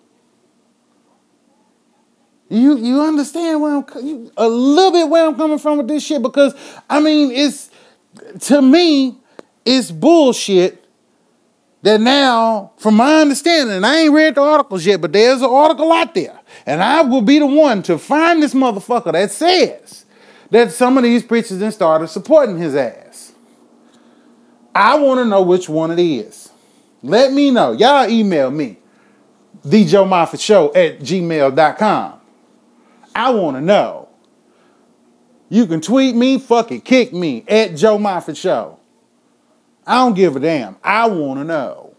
You 2.47 2.77
you 2.77 3.01
understand 3.01 3.59
where 3.61 3.77
I'm 3.77 3.85
you, 4.05 4.31
a 4.37 4.47
little 4.47 4.91
bit 4.91 5.09
where 5.09 5.25
I'm 5.25 5.35
coming 5.35 5.57
from 5.57 5.79
with 5.79 5.87
this 5.87 6.05
shit 6.05 6.21
because 6.21 6.53
I 6.87 6.99
mean 6.99 7.31
it's 7.31 7.71
to 8.41 8.61
me 8.61 9.17
it's 9.65 9.89
bullshit 9.89 10.85
that 11.85 12.01
now, 12.01 12.71
from 12.77 12.95
my 12.95 13.21
understanding, 13.21 13.75
and 13.75 13.85
I 13.85 13.99
ain't 13.99 14.13
read 14.13 14.33
the 14.35 14.41
articles 14.41 14.87
yet, 14.87 15.01
but 15.01 15.13
there's 15.13 15.41
an 15.41 15.49
article 15.49 15.91
out 15.91 16.15
there, 16.15 16.39
and 16.65 16.81
I 16.81 17.01
will 17.01 17.21
be 17.21 17.37
the 17.37 17.45
one 17.45 17.83
to 17.83 17.99
find 17.99 18.41
this 18.41 18.55
motherfucker 18.55 19.11
that 19.13 19.31
says 19.31 20.05
that 20.49 20.71
some 20.71 20.97
of 20.97 21.03
these 21.03 21.21
preachers 21.21 21.59
then 21.59 21.71
started 21.71 22.07
supporting 22.07 22.57
his 22.57 22.73
ass. 22.73 23.33
I 24.73 24.97
want 24.97 25.19
to 25.19 25.25
know 25.25 25.43
which 25.43 25.69
one 25.69 25.91
it 25.91 25.99
is. 25.99 26.44
Let 27.05 27.33
me 27.33 27.51
know. 27.51 27.71
Y'all 27.71 28.09
email 28.09 28.49
me, 28.49 28.77
Show 29.63 30.73
at 30.73 30.99
gmail.com. 30.99 32.19
I 33.13 33.29
want 33.29 33.57
to 33.57 33.61
know. 33.61 34.09
You 35.49 35.67
can 35.67 35.81
tweet 35.81 36.15
me, 36.15 36.39
fuck 36.39 36.71
it, 36.71 36.83
kick 36.83 37.13
me 37.13 37.45
at 37.47 37.75
Joe 37.75 37.99
Moffett 37.99 38.35
Show. 38.35 38.79
I 39.85 40.03
don't 40.03 40.15
give 40.15 40.35
a 40.35 40.39
damn. 40.39 40.77
I 40.83 41.07
want 41.07 41.39
to 41.39 41.43
know. 41.43 41.95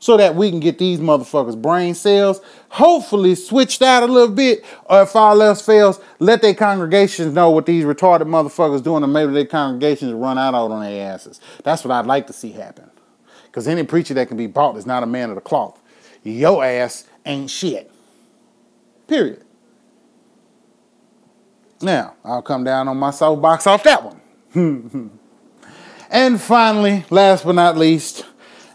So 0.00 0.16
that 0.16 0.34
we 0.34 0.50
can 0.50 0.58
get 0.58 0.78
these 0.78 0.98
motherfuckers' 0.98 1.60
brain 1.62 1.94
cells 1.94 2.40
hopefully 2.70 3.36
switched 3.36 3.82
out 3.82 4.02
a 4.02 4.06
little 4.06 4.34
bit, 4.34 4.64
or 4.86 5.02
if 5.02 5.14
all 5.14 5.40
else 5.40 5.64
fails, 5.64 6.00
let 6.18 6.42
their 6.42 6.54
congregations 6.54 7.32
know 7.32 7.50
what 7.50 7.66
these 7.66 7.84
retarded 7.84 8.22
motherfuckers 8.22 8.82
doing, 8.82 9.04
and 9.04 9.12
maybe 9.12 9.32
their 9.32 9.46
congregations 9.46 10.12
run 10.12 10.38
out 10.38 10.54
on 10.54 10.80
their 10.80 11.12
asses. 11.12 11.40
That's 11.62 11.84
what 11.84 11.92
I'd 11.92 12.06
like 12.06 12.26
to 12.26 12.32
see 12.32 12.50
happen. 12.50 12.91
Because 13.52 13.68
any 13.68 13.84
preacher 13.84 14.14
that 14.14 14.26
can 14.26 14.36
be 14.36 14.48
bought 14.48 14.76
is 14.76 14.86
not 14.86 15.04
a 15.04 15.06
man 15.06 15.28
of 15.28 15.36
the 15.36 15.40
cloth. 15.40 15.78
Your 16.24 16.64
ass 16.64 17.04
ain't 17.24 17.50
shit. 17.50 17.92
Period. 19.06 19.44
Now, 21.80 22.14
I'll 22.24 22.42
come 22.42 22.64
down 22.64 22.88
on 22.88 22.96
my 22.96 23.10
soapbox 23.10 23.66
off 23.66 23.84
that 23.84 24.02
one. 24.02 25.10
And 26.12 26.38
finally, 26.38 27.06
last 27.08 27.46
but 27.46 27.54
not 27.54 27.78
least, 27.78 28.26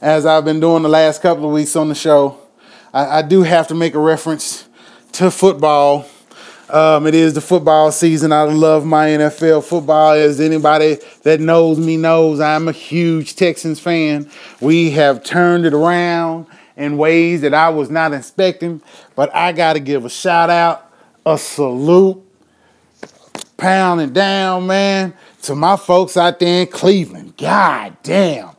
as 0.02 0.26
I've 0.26 0.44
been 0.44 0.60
doing 0.60 0.82
the 0.82 0.90
last 0.90 1.22
couple 1.22 1.46
of 1.46 1.54
weeks 1.54 1.76
on 1.76 1.88
the 1.88 1.94
show, 1.94 2.40
I, 2.92 3.20
I 3.20 3.22
do 3.22 3.44
have 3.44 3.68
to 3.68 3.76
make 3.76 3.94
a 3.94 4.00
reference 4.00 4.68
to 5.14 5.30
football. 5.30 6.08
Um, 6.70 7.08
it 7.08 7.16
is 7.16 7.34
the 7.34 7.42
football 7.42 7.92
season. 7.92 8.32
I 8.32 8.44
love 8.44 8.86
my 8.86 9.08
NFL 9.08 9.64
football. 9.64 10.14
As 10.14 10.40
anybody 10.40 10.98
that 11.24 11.40
knows 11.40 11.80
me 11.80 11.98
knows, 11.98 12.40
I'm 12.40 12.68
a 12.68 12.74
huge 12.74 13.36
Texans 13.36 13.80
fan. 13.80 14.30
We 14.60 14.92
have 14.92 15.24
turned 15.24 15.66
it 15.66 15.74
around 15.74 16.48
in 16.76 16.98
ways 16.98 17.42
that 17.42 17.54
I 17.54 17.70
was 17.70 17.90
not 17.90 18.14
expecting, 18.14 18.82
but 19.16 19.34
I 19.34 19.52
got 19.52 19.74
to 19.74 19.80
give 19.80 20.06
a 20.06 20.10
shout 20.10 20.50
out, 20.50 20.92
a 21.26 21.38
salute, 21.38 22.24
pounding 23.58 24.14
down, 24.14 24.68
man 24.68 25.14
to 25.48 25.56
my 25.56 25.78
folks 25.78 26.18
out 26.18 26.40
there 26.40 26.62
in 26.62 26.68
Cleveland. 26.68 27.36
God 27.38 27.96
damn. 28.04 28.50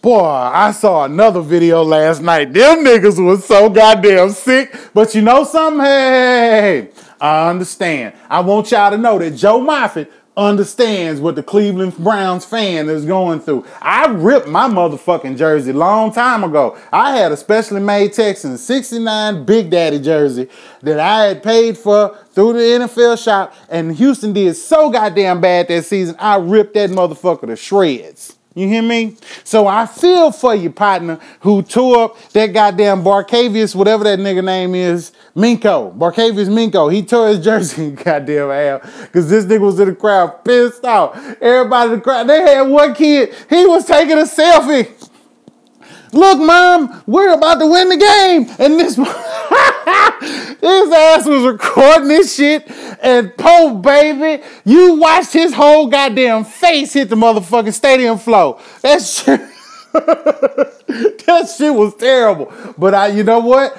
Boy, 0.00 0.24
I 0.24 0.70
saw 0.70 1.04
another 1.04 1.40
video 1.40 1.82
last 1.82 2.22
night. 2.22 2.52
Them 2.52 2.84
niggas 2.84 3.22
was 3.24 3.44
so 3.44 3.68
goddamn 3.68 4.30
sick. 4.30 4.72
But 4.94 5.14
you 5.14 5.22
know 5.22 5.42
something? 5.42 5.84
Hey, 5.84 6.90
I 7.20 7.50
understand. 7.50 8.14
I 8.28 8.40
want 8.40 8.70
y'all 8.70 8.90
to 8.90 8.98
know 8.98 9.18
that 9.18 9.32
Joe 9.32 9.60
Moffett 9.60 10.08
understands 10.36 11.18
what 11.18 11.34
the 11.34 11.42
Cleveland 11.42 11.96
Browns 11.96 12.44
fan 12.44 12.90
is 12.90 13.06
going 13.06 13.40
through. 13.40 13.64
I 13.80 14.06
ripped 14.06 14.46
my 14.46 14.68
motherfucking 14.68 15.38
jersey 15.38 15.72
long 15.72 16.12
time 16.12 16.44
ago. 16.44 16.76
I 16.92 17.16
had 17.16 17.32
a 17.32 17.36
specially 17.36 17.80
made 17.80 18.12
Texans 18.12 18.62
69 18.62 19.46
Big 19.46 19.70
Daddy 19.70 19.98
jersey 19.98 20.48
that 20.82 21.00
I 21.00 21.24
had 21.24 21.42
paid 21.42 21.78
for 21.78 22.18
through 22.32 22.52
the 22.52 22.58
NFL 22.58 23.22
shop, 23.22 23.54
and 23.70 23.96
Houston 23.96 24.34
did 24.34 24.54
so 24.56 24.90
goddamn 24.90 25.40
bad 25.40 25.68
that 25.68 25.86
season, 25.86 26.16
I 26.18 26.36
ripped 26.36 26.74
that 26.74 26.90
motherfucker 26.90 27.46
to 27.46 27.56
shreds. 27.56 28.35
You 28.56 28.66
hear 28.66 28.80
me? 28.80 29.18
So 29.44 29.66
I 29.66 29.84
feel 29.84 30.32
for 30.32 30.54
you, 30.54 30.70
partner, 30.70 31.20
who 31.40 31.60
tore 31.60 32.04
up 32.04 32.30
that 32.30 32.54
goddamn 32.54 33.04
Barkevious, 33.04 33.74
whatever 33.74 34.02
that 34.04 34.18
nigga 34.18 34.42
name 34.42 34.74
is, 34.74 35.12
Mingo. 35.34 35.92
Barkevious 35.92 36.48
Mingo. 36.48 36.88
He 36.88 37.02
tore 37.02 37.28
his 37.28 37.44
jersey, 37.44 37.90
goddamn 38.04 38.48
hell, 38.48 38.80
because 39.02 39.28
this 39.28 39.44
nigga 39.44 39.60
was 39.60 39.78
in 39.78 39.88
the 39.88 39.94
crowd 39.94 40.42
pissed 40.42 40.86
off. 40.86 41.14
Everybody 41.42 41.92
in 41.92 41.98
the 41.98 42.02
crowd, 42.02 42.24
they 42.28 42.40
had 42.40 42.62
one 42.62 42.94
kid, 42.94 43.34
he 43.50 43.66
was 43.66 43.84
taking 43.84 44.16
a 44.16 44.22
selfie. 44.22 45.10
Look, 46.16 46.38
mom, 46.38 47.02
we're 47.06 47.34
about 47.34 47.58
to 47.60 47.66
win 47.66 47.90
the 47.90 47.96
game. 47.98 48.46
And 48.58 48.80
this 48.80 48.96
his 50.60 50.92
ass 50.92 51.26
was 51.26 51.44
recording 51.44 52.08
this 52.08 52.34
shit. 52.34 52.64
And 53.02 53.36
Pope, 53.36 53.82
baby, 53.82 54.42
you 54.64 54.94
watched 54.94 55.34
his 55.34 55.52
whole 55.52 55.88
goddamn 55.88 56.44
face 56.44 56.94
hit 56.94 57.10
the 57.10 57.16
motherfucking 57.16 57.74
stadium 57.74 58.16
floor. 58.16 58.58
That 58.80 59.02
shit, 59.02 59.40
that 59.92 61.54
shit 61.56 61.74
was 61.74 61.94
terrible. 61.96 62.50
But 62.78 62.94
I, 62.94 63.08
you 63.08 63.22
know 63.22 63.40
what? 63.40 63.78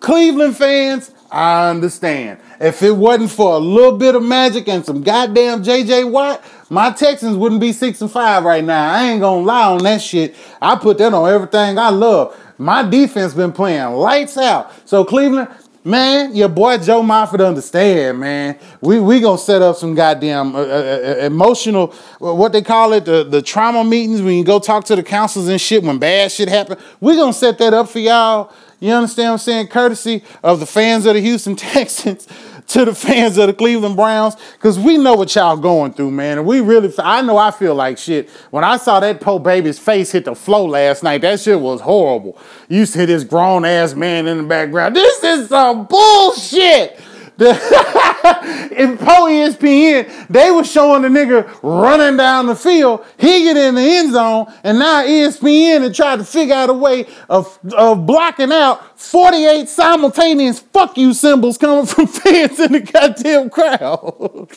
Cleveland 0.00 0.58
fans, 0.58 1.10
I 1.30 1.70
understand. 1.70 2.40
If 2.60 2.82
it 2.82 2.92
wasn't 2.92 3.30
for 3.30 3.54
a 3.54 3.58
little 3.58 3.96
bit 3.96 4.14
of 4.14 4.22
magic 4.22 4.68
and 4.68 4.84
some 4.84 5.02
goddamn 5.02 5.64
JJ 5.64 6.10
Watt, 6.10 6.44
my 6.70 6.92
Texans 6.92 7.36
wouldn't 7.36 7.60
be 7.60 7.72
six 7.72 8.00
and 8.00 8.10
five 8.10 8.44
right 8.44 8.62
now. 8.62 8.94
I 8.94 9.08
ain't 9.10 9.20
gonna 9.20 9.42
lie 9.42 9.66
on 9.66 9.82
that 9.82 10.00
shit. 10.00 10.36
I 10.62 10.76
put 10.76 10.98
that 10.98 11.12
on 11.12 11.28
everything 11.28 11.76
I 11.76 11.90
love. 11.90 12.38
My 12.58 12.88
defense 12.88 13.34
been 13.34 13.50
playing 13.50 13.92
lights 13.94 14.38
out. 14.38 14.70
So 14.88 15.04
Cleveland, 15.04 15.48
man, 15.82 16.32
your 16.32 16.48
boy 16.48 16.78
Joe 16.78 17.02
Moffett 17.02 17.44
understand, 17.44 18.20
man. 18.20 18.56
We 18.80 19.00
we 19.00 19.18
gonna 19.18 19.36
set 19.36 19.62
up 19.62 19.76
some 19.76 19.96
goddamn 19.96 20.54
uh, 20.54 20.60
uh, 20.60 20.62
uh 20.62 21.24
emotional, 21.24 21.88
what 22.20 22.52
they 22.52 22.62
call 22.62 22.92
it, 22.92 23.04
the, 23.04 23.24
the 23.24 23.42
trauma 23.42 23.82
meetings 23.82 24.22
when 24.22 24.34
you 24.34 24.44
go 24.44 24.60
talk 24.60 24.84
to 24.84 24.96
the 24.96 25.02
counselors 25.02 25.48
and 25.48 25.60
shit 25.60 25.82
when 25.82 25.98
bad 25.98 26.30
shit 26.30 26.48
happen. 26.48 26.78
We 27.00 27.16
gonna 27.16 27.32
set 27.32 27.58
that 27.58 27.74
up 27.74 27.88
for 27.88 27.98
y'all. 27.98 28.52
You 28.78 28.92
understand 28.92 29.26
what 29.26 29.32
I'm 29.32 29.38
saying? 29.38 29.66
Courtesy 29.68 30.22
of 30.42 30.60
the 30.60 30.66
fans 30.66 31.04
of 31.04 31.14
the 31.14 31.20
Houston 31.20 31.56
Texans 31.56 32.28
to 32.70 32.84
the 32.84 32.94
fans 32.94 33.36
of 33.36 33.48
the 33.48 33.52
Cleveland 33.52 33.96
Browns 33.96 34.36
because 34.54 34.78
we 34.78 34.96
know 34.96 35.14
what 35.14 35.34
y'all 35.34 35.56
going 35.56 35.92
through, 35.92 36.12
man. 36.12 36.38
And 36.38 36.46
we 36.46 36.60
really, 36.60 36.92
I 36.98 37.20
know 37.22 37.36
I 37.36 37.50
feel 37.50 37.74
like 37.74 37.98
shit. 37.98 38.30
When 38.50 38.62
I 38.62 38.76
saw 38.76 39.00
that 39.00 39.20
Pope 39.20 39.42
baby's 39.42 39.78
face 39.78 40.12
hit 40.12 40.24
the 40.24 40.34
floor 40.34 40.68
last 40.68 41.02
night, 41.02 41.22
that 41.22 41.40
shit 41.40 41.60
was 41.60 41.80
horrible. 41.80 42.38
You 42.68 42.86
see 42.86 43.04
this 43.06 43.24
grown 43.24 43.64
ass 43.64 43.94
man 43.94 44.26
in 44.28 44.38
the 44.38 44.44
background. 44.44 44.94
This 44.94 45.22
is 45.24 45.48
some 45.48 45.86
bullshit. 45.86 47.00
In 48.76 48.98
Pro 48.98 49.24
ESPN, 49.24 50.28
they 50.28 50.50
were 50.50 50.62
showing 50.62 51.00
the 51.02 51.08
nigga 51.08 51.58
running 51.62 52.18
down 52.18 52.46
the 52.46 52.54
field. 52.54 53.02
He 53.18 53.44
get 53.44 53.56
in 53.56 53.76
the 53.76 53.80
end 53.80 54.12
zone, 54.12 54.52
and 54.62 54.78
now 54.78 55.02
ESPN 55.02 55.86
and 55.86 55.94
tried 55.94 56.16
to 56.16 56.24
figure 56.24 56.54
out 56.54 56.68
a 56.68 56.74
way 56.74 57.06
of, 57.30 57.58
of 57.72 58.04
blocking 58.04 58.52
out 58.52 59.00
48 59.00 59.68
simultaneous 59.70 60.58
fuck 60.60 60.98
you 60.98 61.14
symbols 61.14 61.56
coming 61.56 61.86
from 61.86 62.08
fans 62.08 62.60
in 62.60 62.72
the 62.72 62.80
goddamn 62.80 63.48
crowd. 63.48 64.48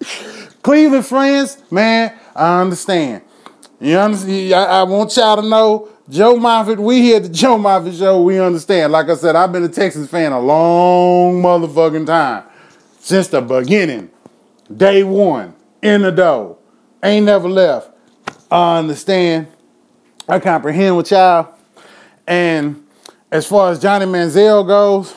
Cleveland 0.62 1.04
friends, 1.04 1.58
man, 1.70 2.18
I 2.34 2.62
understand. 2.62 3.22
You 3.80 3.98
understand? 3.98 4.54
I, 4.54 4.64
I 4.64 4.82
want 4.84 5.14
y'all 5.14 5.36
to 5.36 5.46
know 5.46 5.90
Joe 6.10 6.34
Moffett, 6.34 6.80
we 6.80 7.02
here 7.02 7.18
at 7.18 7.22
the 7.22 7.28
Joe 7.28 7.56
Moffett 7.56 7.96
Show, 7.96 8.20
we 8.22 8.40
understand. 8.40 8.90
Like 8.90 9.08
I 9.08 9.14
said, 9.14 9.36
I've 9.36 9.52
been 9.52 9.62
a 9.62 9.68
Texas 9.68 10.10
fan 10.10 10.32
a 10.32 10.40
long 10.40 11.40
motherfucking 11.40 12.04
time. 12.04 12.42
Since 12.98 13.28
the 13.28 13.40
beginning. 13.40 14.10
Day 14.76 15.04
one. 15.04 15.54
In 15.80 16.02
the 16.02 16.10
dough. 16.10 16.58
Ain't 17.00 17.26
never 17.26 17.48
left. 17.48 17.92
I 18.50 18.78
understand. 18.78 19.46
I 20.28 20.40
comprehend 20.40 20.96
with 20.96 21.12
y'all. 21.12 21.54
And 22.26 22.84
as 23.30 23.46
far 23.46 23.70
as 23.70 23.80
Johnny 23.80 24.06
Manziel 24.06 24.66
goes, 24.66 25.14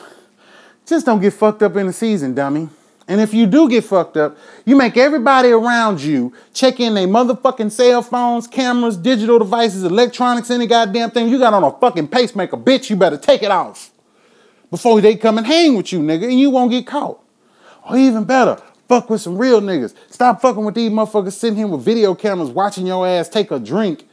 just 0.86 1.06
don't 1.06 1.20
get 1.20 1.32
fucked 1.32 1.64
up 1.64 1.74
in 1.74 1.88
the 1.88 1.92
season, 1.92 2.34
dummy. 2.34 2.68
And 3.06 3.20
if 3.20 3.34
you 3.34 3.46
do 3.46 3.68
get 3.68 3.84
fucked 3.84 4.16
up, 4.16 4.36
you 4.64 4.76
make 4.76 4.96
everybody 4.96 5.50
around 5.50 6.00
you 6.00 6.32
check 6.54 6.80
in 6.80 6.94
their 6.94 7.06
motherfucking 7.06 7.70
cell 7.70 8.00
phones, 8.00 8.46
cameras, 8.46 8.96
digital 8.96 9.38
devices, 9.38 9.84
electronics, 9.84 10.50
any 10.50 10.66
goddamn 10.66 11.10
thing 11.10 11.28
you 11.28 11.38
got 11.38 11.52
on 11.52 11.64
a 11.64 11.70
fucking 11.70 12.08
pacemaker. 12.08 12.56
Bitch, 12.56 12.88
you 12.88 12.96
better 12.96 13.18
take 13.18 13.42
it 13.42 13.50
off 13.50 13.92
before 14.70 15.00
they 15.00 15.16
come 15.16 15.38
and 15.38 15.46
hang 15.46 15.76
with 15.76 15.92
you, 15.92 16.00
nigga, 16.00 16.24
and 16.24 16.40
you 16.40 16.50
won't 16.50 16.70
get 16.70 16.86
caught. 16.86 17.22
Or 17.88 17.96
even 17.96 18.24
better, 18.24 18.60
fuck 18.88 19.10
with 19.10 19.20
some 19.20 19.38
real 19.38 19.60
niggas. 19.60 19.94
Stop 20.10 20.40
fucking 20.40 20.64
with 20.64 20.74
these 20.74 20.90
motherfuckers 20.90 21.32
sitting 21.32 21.58
here 21.58 21.66
with 21.66 21.82
video 21.82 22.14
cameras 22.14 22.50
watching 22.50 22.86
your 22.86 23.06
ass 23.06 23.28
take 23.28 23.50
a 23.50 23.58
drink. 23.58 24.08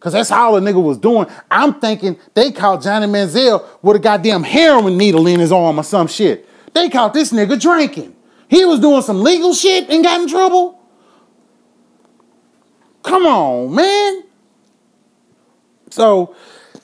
Cause 0.00 0.14
that's 0.14 0.30
all 0.30 0.58
the 0.58 0.60
nigga 0.60 0.82
was 0.82 0.98
doing. 0.98 1.26
I'm 1.50 1.80
thinking 1.80 2.18
they 2.32 2.52
caught 2.52 2.82
Johnny 2.82 3.06
Manziel 3.06 3.66
with 3.82 3.96
a 3.96 3.98
goddamn 3.98 4.44
heroin 4.44 4.96
needle 4.96 5.26
in 5.26 5.40
his 5.40 5.50
arm 5.50 5.80
or 5.80 5.82
some 5.82 6.06
shit. 6.06 6.48
They 6.72 6.88
caught 6.88 7.12
this 7.12 7.32
nigga 7.32 7.60
drinking. 7.60 8.15
He 8.48 8.64
was 8.64 8.80
doing 8.80 9.02
some 9.02 9.22
legal 9.22 9.54
shit 9.54 9.88
and 9.90 10.04
got 10.04 10.20
in 10.20 10.28
trouble. 10.28 10.80
Come 13.02 13.26
on, 13.26 13.74
man. 13.74 14.24
So, 15.90 16.34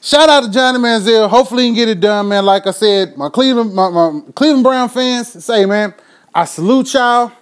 shout 0.01 0.29
out 0.29 0.45
to 0.45 0.51
Johnny 0.51 0.79
Manziel. 0.79 1.29
Hopefully, 1.29 1.65
he 1.65 1.69
can 1.71 1.75
get 1.77 1.89
it 1.89 2.01
done, 2.01 2.29
man. 2.29 2.45
Like 2.45 2.67
I 2.67 2.71
said, 2.71 3.17
my 3.17 3.29
Cleveland, 3.29 3.75
my, 3.75 3.91
my 3.91 4.21
Cleveland 4.35 4.65
Brown 4.65 4.89
fans 4.89 5.45
say, 5.45 5.67
man, 5.67 5.95
I 6.35 6.45
salute 6.45 6.95
y'all. 6.95 7.33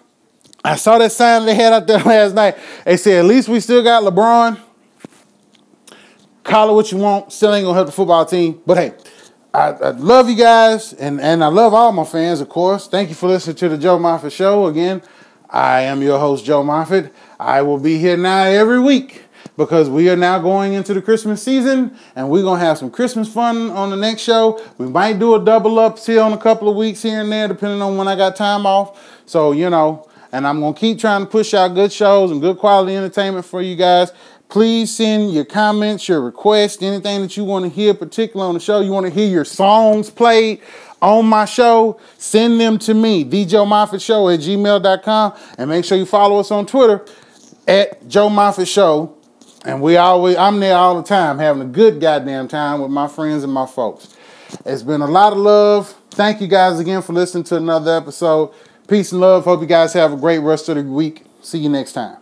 I 0.64 0.76
saw 0.76 0.98
that 0.98 1.12
sign 1.12 1.46
they 1.46 1.54
had 1.54 1.72
out 1.72 1.86
there 1.86 1.98
last 2.04 2.34
night. 2.34 2.56
They 2.84 2.96
said, 2.96 3.20
at 3.20 3.24
least 3.24 3.48
we 3.48 3.60
still 3.60 3.82
got 3.82 4.02
LeBron. 4.02 4.58
Call 6.42 6.70
it 6.70 6.74
what 6.74 6.90
you 6.90 6.98
want. 6.98 7.32
Still 7.32 7.54
ain't 7.54 7.64
gonna 7.64 7.74
help 7.74 7.86
the 7.86 7.92
football 7.92 8.24
team. 8.24 8.60
But 8.66 8.78
hey, 8.78 8.94
I, 9.52 9.70
I, 9.70 9.90
love 9.90 10.30
you 10.30 10.36
guys, 10.36 10.92
and, 10.92 11.20
and 11.20 11.42
I 11.42 11.48
love 11.48 11.74
all 11.74 11.90
my 11.90 12.04
fans, 12.04 12.40
of 12.40 12.48
course. 12.48 12.86
Thank 12.86 13.08
you 13.08 13.16
for 13.16 13.26
listening 13.26 13.56
to 13.56 13.68
the 13.68 13.78
Joe 13.78 13.98
Moffett 13.98 14.30
Show. 14.30 14.66
Again, 14.66 15.02
I 15.48 15.80
am 15.82 16.02
your 16.02 16.20
host, 16.20 16.44
Joe 16.44 16.62
Moffett. 16.62 17.10
I 17.40 17.62
will 17.62 17.78
be 17.78 17.98
here 17.98 18.16
now 18.16 18.44
every 18.44 18.78
week 18.78 19.24
because 19.56 19.90
we 19.90 20.08
are 20.08 20.16
now 20.16 20.38
going 20.38 20.74
into 20.74 20.94
the 20.94 21.02
Christmas 21.02 21.42
season, 21.42 21.96
and 22.14 22.30
we're 22.30 22.44
gonna 22.44 22.60
have 22.60 22.78
some 22.78 22.92
Christmas 22.92 23.32
fun 23.32 23.70
on 23.70 23.90
the 23.90 23.96
next 23.96 24.22
show. 24.22 24.64
We 24.78 24.86
might 24.86 25.18
do 25.18 25.34
a 25.34 25.44
double 25.44 25.80
up 25.80 25.98
here 25.98 26.22
on 26.22 26.32
a 26.32 26.38
couple 26.38 26.68
of 26.68 26.76
weeks 26.76 27.02
here 27.02 27.20
and 27.20 27.32
there, 27.32 27.48
depending 27.48 27.82
on 27.82 27.96
when 27.96 28.06
I 28.06 28.14
got 28.14 28.36
time 28.36 28.66
off. 28.66 29.20
So 29.26 29.50
you 29.50 29.68
know, 29.68 30.08
and 30.30 30.46
I'm 30.46 30.60
gonna 30.60 30.74
keep 30.74 31.00
trying 31.00 31.22
to 31.22 31.26
push 31.26 31.54
out 31.54 31.74
good 31.74 31.92
shows 31.92 32.30
and 32.30 32.40
good 32.40 32.56
quality 32.58 32.94
entertainment 32.94 33.44
for 33.44 33.60
you 33.60 33.74
guys. 33.74 34.12
Please 34.50 34.94
send 34.94 35.32
your 35.32 35.44
comments, 35.44 36.08
your 36.08 36.20
requests, 36.20 36.82
anything 36.82 37.22
that 37.22 37.36
you 37.36 37.44
want 37.44 37.64
to 37.64 37.70
hear, 37.70 37.94
particularly 37.94 38.48
on 38.48 38.54
the 38.54 38.60
show. 38.60 38.80
You 38.80 38.90
want 38.90 39.06
to 39.06 39.12
hear 39.12 39.28
your 39.28 39.44
songs 39.44 40.10
played 40.10 40.60
on 41.00 41.26
my 41.26 41.44
show, 41.44 41.98
send 42.18 42.60
them 42.60 42.78
to 42.80 42.94
me, 42.94 43.22
Show 43.22 44.28
at 44.28 44.40
gmail.com. 44.40 45.34
And 45.56 45.70
make 45.70 45.84
sure 45.84 45.96
you 45.96 46.06
follow 46.06 46.38
us 46.40 46.50
on 46.50 46.66
Twitter 46.66 47.04
at 47.66 48.06
Joe 48.08 48.28
Moffett 48.28 48.72
Show. 48.72 49.16
And 49.64 49.80
we 49.80 49.96
always, 49.96 50.36
I'm 50.36 50.58
there 50.58 50.76
all 50.76 50.96
the 50.96 51.06
time, 51.06 51.38
having 51.38 51.62
a 51.62 51.66
good 51.66 52.00
goddamn 52.00 52.48
time 52.48 52.80
with 52.80 52.90
my 52.90 53.08
friends 53.08 53.44
and 53.44 53.52
my 53.52 53.66
folks. 53.66 54.16
It's 54.64 54.82
been 54.82 55.00
a 55.00 55.06
lot 55.06 55.32
of 55.32 55.38
love. 55.38 55.94
Thank 56.10 56.40
you 56.40 56.48
guys 56.48 56.80
again 56.80 57.02
for 57.02 57.12
listening 57.12 57.44
to 57.44 57.56
another 57.56 57.96
episode. 57.96 58.52
Peace 58.88 59.12
and 59.12 59.20
love. 59.20 59.44
Hope 59.44 59.60
you 59.60 59.66
guys 59.66 59.92
have 59.92 60.12
a 60.12 60.16
great 60.16 60.38
rest 60.38 60.68
of 60.68 60.76
the 60.76 60.82
week. 60.82 61.24
See 61.40 61.58
you 61.58 61.68
next 61.68 61.92
time. 61.92 62.19